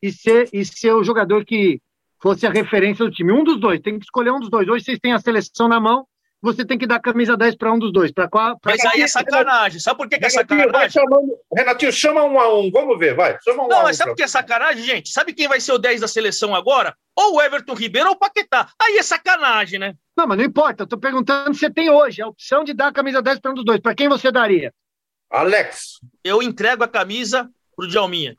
e 0.00 0.12
ser, 0.12 0.48
e 0.52 0.64
ser 0.64 0.92
o 0.92 1.02
jogador 1.02 1.44
que 1.44 1.80
fosse 2.22 2.46
a 2.46 2.50
referência 2.50 3.04
do 3.04 3.10
time. 3.10 3.32
Um 3.32 3.42
dos 3.42 3.58
dois, 3.58 3.80
tem 3.80 3.98
que 3.98 4.04
escolher 4.04 4.30
um 4.30 4.38
dos 4.38 4.48
dois. 4.48 4.68
Hoje 4.68 4.84
vocês 4.84 5.00
têm 5.00 5.12
a 5.12 5.18
seleção 5.18 5.66
na 5.66 5.80
mão, 5.80 6.06
você 6.42 6.64
tem 6.64 6.78
que 6.78 6.86
dar 6.86 7.00
camisa 7.00 7.36
10 7.36 7.56
para 7.56 7.72
um 7.72 7.78
dos 7.78 7.92
dois. 7.92 8.10
Pra 8.10 8.28
qual, 8.28 8.58
pra 8.58 8.72
mas 8.72 8.84
aí 8.86 9.02
é 9.02 9.06
sacanagem. 9.06 9.78
Sabe 9.78 9.98
por 9.98 10.08
que, 10.08 10.18
que 10.18 10.26
é 10.26 10.30
sacanagem? 10.30 10.90
Chamando... 10.90 11.38
Renatinho, 11.54 11.92
chama 11.92 12.24
um 12.24 12.40
a 12.40 12.58
um. 12.58 12.70
Vamos 12.70 12.98
ver, 12.98 13.14
vai. 13.14 13.38
Chama 13.42 13.64
um 13.64 13.68
Não, 13.68 13.78
a 13.78 13.80
um, 13.80 13.82
mas 13.84 13.96
sabe 13.96 14.10
por 14.10 14.16
que 14.16 14.22
é 14.22 14.28
sacanagem, 14.28 14.82
gente? 14.82 15.10
Sabe 15.10 15.34
quem 15.34 15.48
vai 15.48 15.60
ser 15.60 15.72
o 15.72 15.78
10 15.78 16.00
da 16.00 16.08
seleção 16.08 16.54
agora? 16.54 16.94
Ou 17.14 17.36
o 17.36 17.42
Everton 17.42 17.74
Ribeiro 17.74 18.08
ou 18.08 18.14
o 18.14 18.18
Paquetá. 18.18 18.68
Aí 18.80 18.96
é 18.96 19.02
sacanagem, 19.02 19.78
né? 19.78 19.94
Não, 20.16 20.26
mas 20.26 20.38
não 20.38 20.44
importa. 20.44 20.84
Eu 20.84 20.86
tô 20.86 20.98
perguntando 20.98 21.52
se 21.54 21.60
você 21.60 21.70
tem 21.70 21.90
hoje 21.90 22.22
a 22.22 22.28
opção 22.28 22.64
de 22.64 22.72
dar 22.72 22.88
a 22.88 22.92
camisa 22.92 23.20
10 23.20 23.40
para 23.40 23.50
um 23.50 23.54
dos 23.54 23.64
dois. 23.64 23.80
Para 23.80 23.94
quem 23.94 24.08
você 24.08 24.32
daria? 24.32 24.72
Alex. 25.30 26.00
Eu 26.24 26.42
entrego 26.42 26.82
a 26.82 26.88
camisa 26.88 27.48
pro 27.76 27.86
Djalminha. 27.86 28.34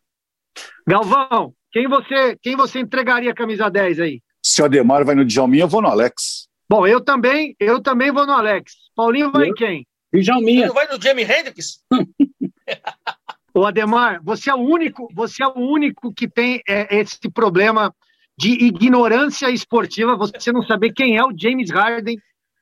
Galvão, 0.87 1.53
quem 1.71 1.87
você, 1.87 2.37
quem 2.41 2.55
você 2.55 2.79
entregaria 2.79 3.31
a 3.31 3.35
camisa 3.35 3.69
10 3.69 3.99
aí? 3.99 4.21
Se 4.43 4.61
o 4.61 4.65
Ademar 4.65 5.05
vai 5.05 5.15
no 5.15 5.23
Djalminha, 5.23 5.63
eu 5.63 5.67
vou 5.67 5.81
no 5.81 5.87
Alex. 5.87 6.49
Bom, 6.71 6.87
eu 6.87 7.01
também, 7.01 7.53
eu 7.59 7.81
também 7.81 8.13
vou 8.13 8.25
no 8.25 8.31
Alex. 8.31 8.75
Paulinho 8.95 9.29
vai 9.29 9.47
eu? 9.47 9.51
em 9.51 9.53
quem? 9.53 9.87
Djalminha. 10.13 10.61
Você 10.61 10.67
não 10.67 10.73
vai 10.73 10.87
no 10.87 11.01
Jamie 11.01 11.25
Hendrix? 11.25 11.83
o 13.53 13.65
Ademar, 13.65 14.21
você 14.23 14.49
é 14.49 14.55
o 14.55 14.59
único, 14.59 15.09
você 15.13 15.43
é 15.43 15.47
o 15.47 15.59
único 15.59 16.13
que 16.13 16.29
tem 16.29 16.61
é, 16.65 16.97
esse 16.97 17.29
problema 17.29 17.93
de 18.37 18.51
ignorância 18.51 19.49
esportiva, 19.49 20.15
você 20.15 20.53
não 20.53 20.63
saber 20.63 20.93
quem 20.93 21.17
é 21.17 21.23
o 21.25 21.37
James 21.37 21.69
Harden 21.69 22.17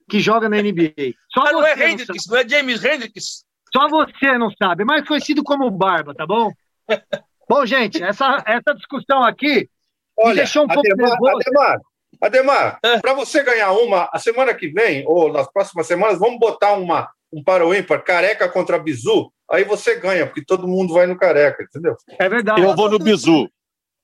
que 0.10 0.20
joga 0.20 0.50
na 0.50 0.58
NBA. 0.58 1.14
Só 1.32 1.44
ah, 1.46 1.52
não 1.52 1.64
é 1.64 1.74
Hendrix, 1.74 2.26
não, 2.28 2.36
não, 2.36 2.42
é 2.42 2.50
James 2.50 2.84
Hendrix. 2.84 3.46
Só 3.72 3.88
você 3.90 4.40
não 4.40 4.50
sabe, 4.60 4.84
mais 4.84 5.08
conhecido 5.08 5.44
como 5.44 5.70
Barba, 5.70 6.16
tá 6.16 6.26
bom? 6.26 6.52
Bom, 7.48 7.64
gente, 7.64 8.02
essa, 8.02 8.44
essa 8.48 8.74
discussão 8.76 9.24
aqui 9.24 9.70
Olha, 10.18 10.30
me 10.30 10.36
deixou 10.36 10.64
um 10.64 10.68
pouco 10.68 10.92
Ademar, 10.92 11.12
nervoso. 11.12 11.42
Ademar, 11.48 11.80
Ademar 12.22 12.80
é. 12.84 13.00
para 13.00 13.14
você 13.14 13.44
ganhar 13.44 13.72
uma, 13.72 14.10
a 14.12 14.20
semana 14.20 14.54
que 14.54 14.68
vem, 14.68 15.04
ou 15.08 15.32
nas 15.32 15.52
próximas 15.52 15.88
semanas, 15.88 16.20
vamos 16.20 16.40
botar 16.40 16.74
uma, 16.74 17.10
um 17.32 17.44
para 17.44 17.66
o 17.66 17.74
ímpar, 17.74 18.04
careca 18.04 18.50
contra 18.50 18.78
bizu, 18.78 19.32
aí 19.50 19.64
você 19.64 19.96
ganha, 19.96 20.26
porque 20.26 20.44
todo 20.44 20.68
mundo 20.68 20.94
vai 20.94 21.08
no 21.08 21.18
careca, 21.18 21.64
entendeu? 21.64 21.96
É 22.20 22.28
verdade. 22.28 22.62
Eu 22.62 22.76
vou 22.76 22.90
no 22.90 23.00
bizu. 23.00 23.50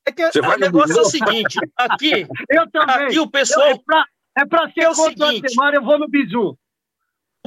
É 0.08 0.12
que 0.12 0.26
Você 0.32 0.40
o 0.40 0.58
negócio 0.58 0.98
é 0.98 1.02
o 1.02 1.06
seguinte, 1.06 1.60
aqui, 1.76 2.28
eu 2.50 2.70
também. 2.70 3.08
aqui 3.08 3.20
o 3.20 3.30
pessoal... 3.30 3.70
Eu, 3.70 3.82
é 4.38 4.46
para 4.46 4.66
é 4.66 4.72
ser 4.72 4.82
é 4.82 4.86
contra 4.94 5.28
seguinte, 5.28 5.46
o 5.58 5.64
Ademar, 5.64 5.74
eu 5.74 5.84
vou 5.84 5.98
no 5.98 6.08
bizu. 6.08 6.58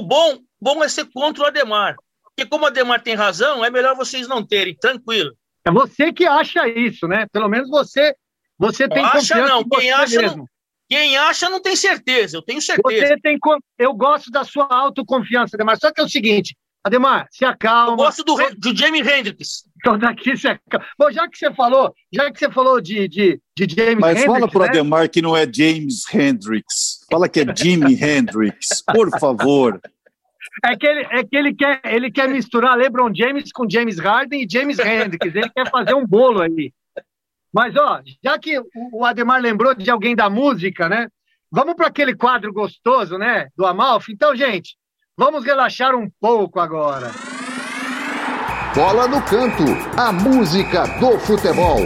Bom, 0.01 0.39
bom 0.59 0.83
é 0.83 0.89
ser 0.89 1.05
contra 1.13 1.43
o 1.43 1.47
Ademar. 1.47 1.95
Porque 2.23 2.49
como 2.49 2.65
o 2.65 2.67
Ademar 2.67 3.01
tem 3.01 3.15
razão, 3.15 3.63
é 3.63 3.69
melhor 3.69 3.95
vocês 3.95 4.27
não 4.27 4.45
terem, 4.45 4.75
tranquilo. 4.75 5.33
É 5.65 5.71
você 5.71 6.11
que 6.11 6.25
acha 6.25 6.67
isso, 6.67 7.07
né? 7.07 7.27
Pelo 7.31 7.47
menos 7.47 7.69
você, 7.69 8.15
você 8.57 8.87
tem 8.87 9.03
não 9.03 9.09
acha 9.09 9.35
não, 9.35 9.63
quem 9.67 9.91
acha 9.91 10.21
mesmo. 10.21 10.37
não, 10.37 10.45
quem 10.89 11.15
acha 11.17 11.49
não 11.49 11.61
tem 11.61 11.75
certeza, 11.75 12.37
eu 12.37 12.41
tenho 12.41 12.61
certeza. 12.61 13.07
Você 13.07 13.19
tem, 13.21 13.37
eu 13.77 13.93
gosto 13.93 14.31
da 14.31 14.43
sua 14.43 14.67
autoconfiança, 14.69 15.55
Ademar. 15.55 15.77
Só 15.79 15.91
que 15.91 16.01
é 16.01 16.03
o 16.03 16.09
seguinte, 16.09 16.57
Ademar, 16.83 17.27
se 17.29 17.45
acalma. 17.45 17.93
Eu 17.93 17.97
gosto 17.97 18.23
do, 18.23 18.35
do 18.57 18.75
Jamie 18.75 19.01
Hendrix. 19.01 19.65
Então 19.77 19.99
daqui 19.99 20.35
se 20.35 20.47
acalma. 20.47 20.85
Bom, 20.97 21.11
já 21.11 21.27
que 21.27 21.37
você 21.37 21.53
falou, 21.53 21.93
já 22.11 22.31
que 22.31 22.39
você 22.39 22.49
falou 22.49 22.81
de, 22.81 23.07
de, 23.07 23.39
de 23.55 23.75
James 23.75 23.99
Mas 23.99 24.17
Hendrix. 24.17 24.27
Mas 24.27 24.39
fala 24.39 24.47
pro 24.49 24.61
né? 24.61 24.67
Ademar 24.67 25.09
que 25.09 25.21
não 25.21 25.37
é 25.37 25.45
James 25.51 26.11
Hendrix. 26.11 27.05
Fala 27.11 27.29
que 27.29 27.41
é 27.41 27.55
Jimi 27.55 27.93
Hendrix, 28.01 28.81
por 28.91 29.11
favor. 29.19 29.79
É 30.65 30.75
que, 30.75 30.87
ele, 30.87 31.07
é 31.11 31.23
que 31.23 31.37
ele, 31.37 31.53
quer, 31.53 31.81
ele 31.85 32.11
quer 32.11 32.27
misturar 32.27 32.75
LeBron 32.75 33.13
James 33.13 33.51
com 33.51 33.69
James 33.69 33.99
Harden 33.99 34.43
e 34.43 34.47
James 34.49 34.79
Hendrix. 34.79 35.35
Ele 35.35 35.49
quer 35.49 35.69
fazer 35.69 35.93
um 35.93 36.05
bolo 36.05 36.41
aí. 36.41 36.73
Mas, 37.53 37.75
ó, 37.75 38.01
já 38.23 38.37
que 38.37 38.61
o 38.91 39.03
Ademar 39.03 39.41
lembrou 39.41 39.73
de 39.73 39.89
alguém 39.89 40.15
da 40.15 40.29
música, 40.29 40.87
né? 40.87 41.07
Vamos 41.51 41.75
para 41.75 41.87
aquele 41.87 42.15
quadro 42.15 42.53
gostoso, 42.53 43.17
né? 43.17 43.47
Do 43.57 43.65
Amalfi. 43.65 44.11
Então, 44.11 44.35
gente, 44.35 44.75
vamos 45.17 45.43
relaxar 45.43 45.95
um 45.95 46.09
pouco 46.19 46.59
agora. 46.59 47.11
Bola 48.75 49.07
no 49.07 49.21
canto, 49.23 49.63
a 49.97 50.11
música 50.11 50.85
do 50.99 51.19
futebol. 51.19 51.79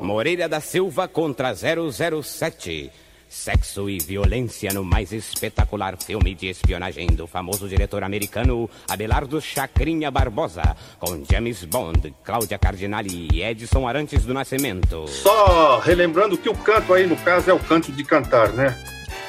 Moreira 0.00 0.48
da 0.48 0.60
Silva 0.60 1.06
contra 1.06 1.54
007. 1.54 2.90
Sexo 3.36 3.88
e 3.88 3.98
violência 3.98 4.72
no 4.72 4.82
mais 4.82 5.12
espetacular 5.12 5.96
filme 5.98 6.34
de 6.34 6.48
espionagem 6.48 7.06
do 7.08 7.26
famoso 7.26 7.68
diretor 7.68 8.02
americano 8.02 8.68
Abelardo 8.88 9.40
Chacrinha 9.40 10.10
Barbosa, 10.10 10.74
com 10.98 11.22
James 11.30 11.62
Bond, 11.62 12.12
Cláudia 12.24 12.58
Cardinali 12.58 13.28
e 13.30 13.42
Edson 13.42 13.86
Arantes 13.86 14.24
do 14.24 14.32
Nascimento. 14.32 15.06
Só 15.06 15.78
relembrando 15.78 16.38
que 16.38 16.48
o 16.48 16.56
canto 16.56 16.94
aí, 16.94 17.06
no 17.06 17.16
caso, 17.18 17.50
é 17.50 17.52
o 17.52 17.60
canto 17.60 17.92
de 17.92 18.02
cantar, 18.02 18.52
né? 18.54 18.74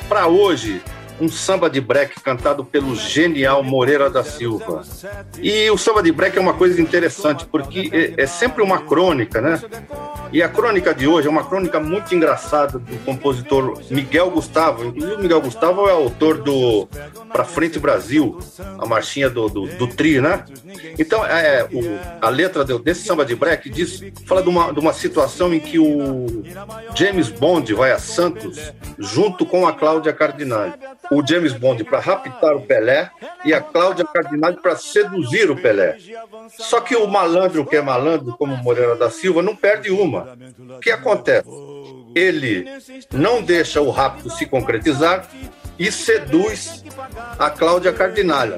Para 0.08 0.28
hoje, 0.28 0.82
um 1.20 1.30
samba 1.30 1.70
de 1.70 1.82
break 1.82 2.22
cantado 2.22 2.64
pelo 2.64 2.96
genial 2.96 3.64
Moreira 3.64 4.10
da 4.10 4.24
Silva. 4.24 4.84
E 5.42 5.70
o 5.70 5.78
samba 5.78 6.04
de 6.04 6.12
break 6.12 6.38
é 6.38 6.42
uma 6.42 6.54
coisa 6.54 6.82
interessante, 6.82 7.46
porque 7.46 7.90
é, 7.92 8.24
é 8.24 8.28
sempre 8.28 8.62
uma 8.62 8.82
crônica, 8.82 9.42
né? 9.42 9.62
E 10.32 10.44
a 10.44 10.50
crônica 10.50 10.94
de 10.94 11.08
hoje 11.08 11.28
é 11.28 11.32
uma 11.32 11.44
crônica 11.44 11.80
muito 11.80 12.14
engraçada 12.14 12.78
do 12.78 12.98
compositor 13.06 13.82
Miguel 13.90 14.30
Gustavo. 14.30 14.86
Inclusive, 14.86 15.16
o 15.16 15.20
Miguel 15.20 15.42
Gustavo 15.42 15.88
é 15.88 15.92
autor 15.92 16.38
do 16.40 16.88
Pra 17.32 17.44
Frente 17.44 17.80
Brasil, 17.80 18.38
a 18.78 18.86
marchinha 18.86 19.30
do, 19.30 19.48
do, 19.50 19.68
do 19.68 19.88
Tri, 19.88 20.22
né? 20.22 20.44
Então, 21.00 21.26
é, 21.26 21.64
o, 21.64 22.00
a 22.22 22.30
letra 22.30 22.64
desse 22.64 23.06
samba 23.06 23.26
de 23.26 23.36
break 23.36 23.70
diz, 23.70 24.04
fala 24.26 24.44
de 24.44 24.50
uma, 24.50 24.72
de 24.72 24.80
uma 24.80 24.94
situação 24.94 25.54
em 25.54 25.60
que 25.60 25.80
o 25.80 26.44
James 26.96 27.30
Bond 27.30 27.74
vai 27.74 27.92
a 27.92 28.00
Santos 28.00 28.72
junto 28.98 29.46
com 29.46 29.66
a 29.66 29.74
Cláudia 29.74 30.14
Cardinale 30.14 30.74
o 31.12 31.26
James 31.26 31.54
Bond 31.54 31.84
para 31.84 32.00
raptar 32.00 32.56
o 32.56 32.62
Pelé 32.62 33.10
e 33.46 33.54
a 33.54 33.62
Cláudia 33.62 34.06
Cardinale 34.06 34.58
para 34.58 34.76
seduzir 34.76 35.50
o 35.50 35.56
Pelé. 35.56 35.98
Só 36.58 36.82
que 36.82 36.96
o 36.96 37.08
malandro 37.08 37.66
que 37.66 37.76
é 37.76 37.82
malandro, 37.82 38.36
como 38.38 38.56
Moreira 38.58 38.96
da 38.96 39.10
Silva, 39.10 39.42
não 39.42 39.56
perde 39.56 39.92
uma. 39.92 40.38
O 40.78 40.80
que 40.80 40.92
acontece? 40.92 41.50
Ele 42.16 42.66
não 43.14 43.42
deixa 43.42 43.82
o 43.82 43.90
rapto 43.90 44.30
se 44.30 44.46
concretizar 44.46 45.28
e 45.78 45.92
seduz 45.92 46.84
a 47.38 47.50
Cláudia 47.50 47.94
Cardinale. 47.94 48.56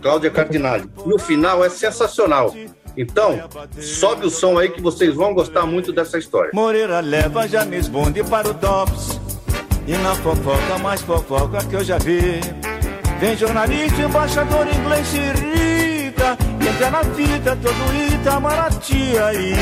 Cláudia 0.00 0.30
Cardinale. 0.30 0.90
No 1.04 1.18
final 1.18 1.64
é 1.64 1.68
sensacional. 1.68 2.54
Então, 2.96 3.48
sobe 3.80 4.26
o 4.26 4.30
som 4.30 4.58
aí 4.58 4.70
que 4.70 4.80
vocês 4.80 5.14
vão 5.14 5.32
gostar 5.32 5.64
muito 5.64 5.92
dessa 5.92 6.18
história. 6.18 6.50
Moreira 6.52 7.00
leva 7.00 7.46
James 7.46 7.86
Bond 7.86 8.24
para 8.24 8.50
o 8.50 8.54
DOPS 8.54 9.17
e 9.88 9.96
na 9.96 10.14
fofoca, 10.16 10.78
mais 10.82 11.00
fofoca 11.00 11.64
que 11.64 11.74
eu 11.76 11.82
já 11.82 11.96
vi. 11.96 12.40
Vem 13.18 13.34
jornalista, 13.36 14.02
embaixador 14.02 14.66
inglês 14.68 15.06
se 15.08 15.16
irrita. 15.16 16.36
Entra 16.60 16.90
na 16.90 17.04
fita, 17.04 17.56
todo 17.56 18.14
Itamaraty 18.14 19.18
aí. 19.18 19.54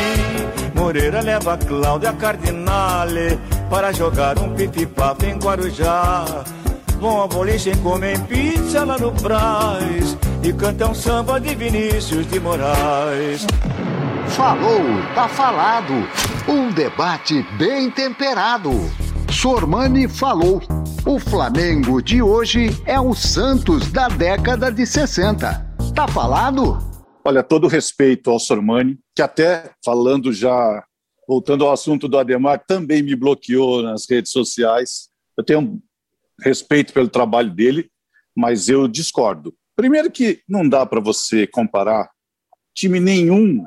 Moreira 0.74 1.20
leva 1.20 1.56
Cláudia 1.56 2.12
Cardinale 2.12 3.38
para 3.70 3.92
jogar 3.92 4.36
um 4.40 4.52
pipipapo 4.52 5.24
em 5.24 5.38
Guarujá. 5.38 6.24
Vão 7.00 7.22
a 7.22 7.28
boliche 7.28 7.70
e 7.70 7.76
comem 7.76 8.18
pizza 8.22 8.84
lá 8.84 8.98
no 8.98 9.12
Braz. 9.12 10.16
E 10.42 10.52
cantam 10.52 10.92
samba 10.92 11.38
de 11.38 11.54
Vinícius 11.54 12.26
de 12.26 12.40
Moraes. 12.40 13.46
Falou, 14.30 14.82
tá 15.14 15.28
falado. 15.28 15.94
Um 16.48 16.72
debate 16.72 17.46
bem 17.56 17.88
temperado. 17.90 19.05
Sormani 19.36 20.08
falou. 20.08 20.62
O 21.06 21.20
Flamengo 21.20 22.02
de 22.02 22.22
hoje 22.22 22.68
é 22.86 22.98
o 22.98 23.14
Santos 23.14 23.92
da 23.92 24.08
década 24.08 24.72
de 24.72 24.86
60. 24.86 25.46
Tá 25.94 26.08
falado? 26.08 26.78
Olha, 27.22 27.42
todo 27.42 27.68
respeito 27.68 28.30
ao 28.30 28.40
Sormani, 28.40 28.98
que 29.14 29.20
até 29.20 29.72
falando 29.84 30.32
já, 30.32 30.82
voltando 31.28 31.66
ao 31.66 31.72
assunto 31.72 32.08
do 32.08 32.18
Ademar, 32.18 32.64
também 32.66 33.02
me 33.02 33.14
bloqueou 33.14 33.82
nas 33.82 34.08
redes 34.08 34.32
sociais. 34.32 35.10
Eu 35.36 35.44
tenho 35.44 35.82
respeito 36.42 36.94
pelo 36.94 37.08
trabalho 37.08 37.50
dele, 37.50 37.90
mas 38.34 38.70
eu 38.70 38.88
discordo. 38.88 39.54
Primeiro 39.76 40.10
que 40.10 40.40
não 40.48 40.66
dá 40.66 40.86
para 40.86 40.98
você 40.98 41.46
comparar 41.46 42.08
time 42.74 42.98
nenhum 42.98 43.62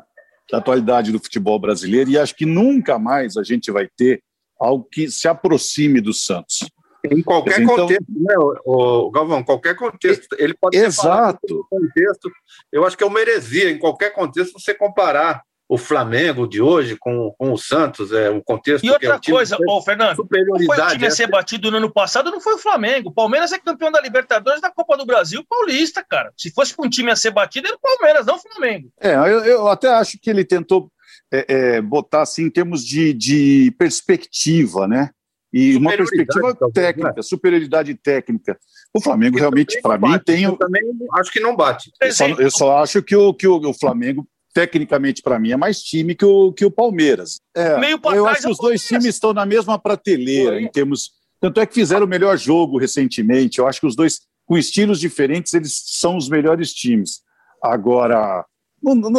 da 0.51 0.57
atualidade 0.57 1.11
do 1.11 1.19
futebol 1.19 1.59
brasileiro 1.59 2.09
e 2.09 2.17
acho 2.17 2.35
que 2.35 2.45
nunca 2.45 2.97
mais 2.97 3.37
a 3.37 3.43
gente 3.43 3.71
vai 3.71 3.87
ter 3.95 4.23
algo 4.59 4.87
que 4.91 5.09
se 5.09 5.27
aproxime 5.27 6.01
do 6.01 6.13
Santos. 6.13 6.67
Em 7.09 7.21
qualquer 7.23 7.61
então, 7.61 7.75
contexto, 7.75 8.05
né, 8.09 8.35
o, 8.65 9.09
Galvão? 9.09 9.43
Qualquer 9.43 9.75
contexto. 9.75 10.35
Ele 10.37 10.53
pode 10.53 10.77
Exato. 10.77 11.65
contexto. 11.69 12.29
Eu 12.71 12.85
acho 12.85 12.97
que 12.97 13.03
é 13.03 13.07
uma 13.07 13.21
heresia, 13.21 13.71
em 13.71 13.79
qualquer 13.79 14.09
contexto, 14.11 14.59
você 14.59 14.73
comparar 14.73 15.43
o 15.69 15.77
Flamengo 15.77 16.47
de 16.47 16.59
hoje 16.59 16.97
com, 16.97 17.31
com 17.37 17.53
o 17.53 17.57
Santos, 17.57 18.11
é 18.11 18.27
o 18.29 18.41
contexto. 18.41 18.83
E 18.83 18.89
outra 18.89 19.19
é 19.23 19.31
coisa, 19.31 19.55
ô, 19.67 19.79
Fernando, 19.81 20.15
superioridade, 20.15 20.65
foi 20.65 20.83
o 20.83 20.89
time 20.89 21.05
a 21.05 21.11
ser 21.11 21.27
batido 21.27 21.69
no 21.69 21.77
ano 21.77 21.93
passado, 21.93 22.31
não 22.31 22.41
foi 22.41 22.55
o 22.55 22.57
Flamengo. 22.57 23.09
O 23.09 23.13
Palmeiras 23.13 23.51
é 23.51 23.59
campeão 23.59 23.91
da 23.91 24.01
Libertadores, 24.01 24.61
da 24.61 24.71
Copa 24.71 24.97
do 24.97 25.05
Brasil, 25.05 25.45
paulista, 25.47 26.03
cara. 26.03 26.33
Se 26.35 26.51
fosse 26.51 26.75
com 26.75 26.87
um 26.87 26.89
time 26.89 27.11
a 27.11 27.15
ser 27.15 27.29
batido, 27.29 27.67
era 27.67 27.77
o 27.77 27.79
Palmeiras, 27.79 28.25
não 28.25 28.35
o 28.35 28.39
Flamengo. 28.39 28.91
É, 28.99 29.13
eu, 29.13 29.45
eu 29.45 29.67
até 29.67 29.89
acho 29.89 30.17
que 30.19 30.31
ele 30.31 30.43
tentou 30.43 30.91
é, 31.31 31.45
é, 31.47 31.81
botar 31.81 32.21
assim 32.21 32.43
em 32.43 32.49
termos 32.49 32.85
de, 32.85 33.13
de 33.13 33.71
perspectiva, 33.77 34.87
né? 34.87 35.09
E 35.51 35.75
uma 35.75 35.95
perspectiva 35.95 36.55
técnica, 36.73 37.13
né? 37.15 37.21
superioridade 37.23 37.95
técnica. 37.95 38.57
O 38.93 39.01
Flamengo 39.01 39.37
realmente, 39.37 39.81
para 39.81 39.97
mim, 39.97 40.19
tem. 40.23 40.43
Eu 40.43 40.55
também 40.55 40.81
acho 41.13 41.31
que 41.31 41.39
não 41.39 41.55
bate. 41.55 41.91
Eu 41.99 42.11
só, 42.11 42.27
eu 42.27 42.51
só 42.51 42.77
acho 42.77 43.01
que 43.01 43.15
o, 43.15 43.33
que 43.33 43.47
o, 43.47 43.55
o 43.55 43.73
Flamengo 43.73 44.27
tecnicamente 44.53 45.21
para 45.21 45.39
mim 45.39 45.51
é 45.51 45.57
mais 45.57 45.81
time 45.81 46.15
que 46.15 46.25
o, 46.25 46.51
que 46.51 46.65
o 46.65 46.71
Palmeiras. 46.71 47.39
É, 47.55 47.79
Meio 47.79 47.99
eu 48.13 48.27
acho 48.27 48.41
que 48.41 48.47
é 48.47 48.51
os 48.51 48.57
dois 48.57 48.83
times 48.83 49.05
estão 49.05 49.33
na 49.33 49.45
mesma 49.45 49.79
prateleira 49.79 50.61
em 50.61 50.67
termos. 50.67 51.11
Tanto 51.39 51.59
é 51.59 51.65
que 51.65 51.73
fizeram 51.73 52.05
o 52.05 52.09
melhor 52.09 52.37
jogo 52.37 52.77
recentemente. 52.77 53.59
Eu 53.59 53.67
acho 53.67 53.79
que 53.79 53.87
os 53.87 53.95
dois, 53.95 54.21
com 54.45 54.57
estilos 54.57 54.99
diferentes, 54.99 55.53
eles 55.53 55.81
são 55.85 56.17
os 56.17 56.27
melhores 56.27 56.73
times. 56.73 57.21
Agora, 57.63 58.45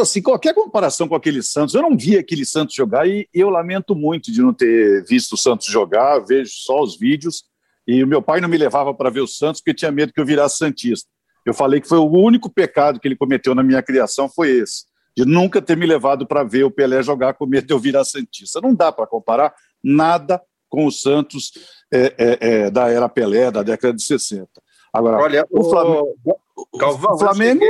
assim, 0.00 0.22
qualquer 0.22 0.54
comparação 0.54 1.08
com 1.08 1.14
aquele 1.14 1.42
Santos, 1.42 1.74
eu 1.74 1.82
não 1.82 1.96
vi 1.96 2.16
aquele 2.16 2.44
Santos 2.44 2.74
jogar 2.74 3.06
e 3.08 3.28
eu 3.32 3.50
lamento 3.50 3.94
muito 3.94 4.32
de 4.32 4.40
não 4.40 4.52
ter 4.52 5.04
visto 5.04 5.32
o 5.34 5.36
Santos 5.36 5.66
jogar, 5.66 6.18
vejo 6.20 6.50
só 6.52 6.82
os 6.82 6.98
vídeos. 6.98 7.44
E 7.86 8.02
o 8.04 8.06
meu 8.06 8.22
pai 8.22 8.40
não 8.40 8.48
me 8.48 8.56
levava 8.56 8.94
para 8.94 9.10
ver 9.10 9.20
o 9.20 9.26
Santos 9.26 9.60
porque 9.60 9.74
tinha 9.74 9.90
medo 9.90 10.12
que 10.12 10.20
eu 10.20 10.26
virasse 10.26 10.58
Santista. 10.58 11.08
Eu 11.44 11.54
falei 11.54 11.80
que 11.80 11.88
foi 11.88 11.98
o 11.98 12.10
único 12.10 12.50
pecado 12.50 13.00
que 13.00 13.08
ele 13.08 13.16
cometeu 13.16 13.54
na 13.54 13.62
minha 13.62 13.82
criação 13.82 14.28
foi 14.28 14.50
esse, 14.50 14.84
de 15.16 15.24
nunca 15.24 15.60
ter 15.60 15.76
me 15.76 15.86
levado 15.86 16.26
para 16.26 16.44
ver 16.44 16.64
o 16.64 16.70
Pelé 16.70 17.02
jogar 17.02 17.34
com 17.34 17.46
medo 17.46 17.66
de 17.66 17.72
eu 17.72 17.78
virar 17.78 18.04
Santista. 18.04 18.60
Não 18.60 18.74
dá 18.74 18.92
para 18.92 19.06
comparar 19.06 19.54
nada 19.82 20.40
com 20.68 20.86
o 20.86 20.92
Santos 20.92 21.52
é, 21.92 22.14
é, 22.16 22.38
é, 22.40 22.70
da 22.70 22.88
era 22.88 23.08
Pelé, 23.08 23.50
da 23.50 23.62
década 23.62 23.94
de 23.94 24.02
60. 24.02 24.48
Agora, 24.92 25.18
Olha, 25.18 25.46
o 25.50 25.64
Flamengo, 25.64 26.18
o, 26.56 26.78
Calvão, 26.78 27.14
o 27.14 27.18
Flamengo 27.18 27.64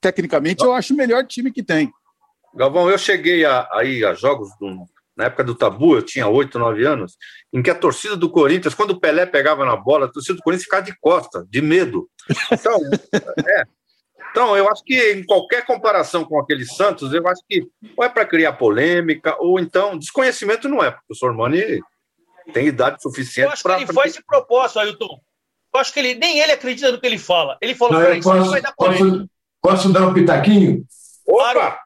tecnicamente, 0.00 0.64
eu 0.64 0.72
acho 0.72 0.94
o 0.94 0.96
melhor 0.96 1.26
time 1.26 1.52
que 1.52 1.62
tem. 1.62 1.92
Galvão, 2.54 2.90
eu 2.90 2.98
cheguei 2.98 3.44
a, 3.44 3.68
aí 3.72 4.04
a 4.04 4.14
jogos 4.14 4.48
do, 4.58 4.84
na 5.16 5.26
época 5.26 5.44
do 5.44 5.54
Tabu, 5.54 5.96
eu 5.96 6.02
tinha 6.02 6.26
oito, 6.26 6.58
nove 6.58 6.84
anos, 6.84 7.16
em 7.52 7.62
que 7.62 7.70
a 7.70 7.74
torcida 7.74 8.16
do 8.16 8.30
Corinthians, 8.30 8.74
quando 8.74 8.90
o 8.90 9.00
Pelé 9.00 9.26
pegava 9.26 9.64
na 9.64 9.76
bola, 9.76 10.06
a 10.06 10.10
torcida 10.10 10.34
do 10.34 10.42
Corinthians 10.42 10.64
ficava 10.64 10.82
de 10.82 10.96
costa, 10.98 11.46
de 11.48 11.60
medo. 11.62 12.08
Então, 12.50 12.76
é, 13.46 13.64
então, 14.30 14.56
eu 14.56 14.68
acho 14.70 14.82
que 14.84 15.12
em 15.12 15.24
qualquer 15.24 15.66
comparação 15.66 16.24
com 16.24 16.38
aquele 16.40 16.64
Santos, 16.64 17.12
eu 17.12 17.26
acho 17.26 17.42
que 17.48 17.66
ou 17.96 18.04
é 18.04 18.08
para 18.08 18.24
criar 18.24 18.52
polêmica, 18.54 19.36
ou 19.40 19.58
então 19.58 19.98
desconhecimento 19.98 20.68
não 20.68 20.82
é, 20.82 20.90
porque 20.90 21.12
o 21.12 21.16
Sormani 21.16 21.80
tem 22.52 22.66
idade 22.66 23.02
suficiente 23.02 23.62
para. 23.62 23.76
Ele 23.76 23.92
foi 23.92 24.06
esse 24.06 24.24
propósito, 24.24 24.78
Ailton. 24.78 25.20
Eu 25.72 25.80
acho 25.80 25.92
que 25.92 26.00
ele, 26.00 26.14
nem 26.14 26.38
ele 26.40 26.52
acredita 26.52 26.90
no 26.90 27.00
que 27.00 27.06
ele 27.06 27.18
fala. 27.18 27.56
Ele 27.60 27.74
falou 27.74 28.00
para 28.00 28.16
isso 28.16 28.50
vai 28.50 28.60
dar 28.60 28.72
posso, 28.72 29.28
posso 29.60 29.92
dar 29.92 30.06
um 30.06 30.14
pitaquinho? 30.14 30.84
Opa! 31.26 31.78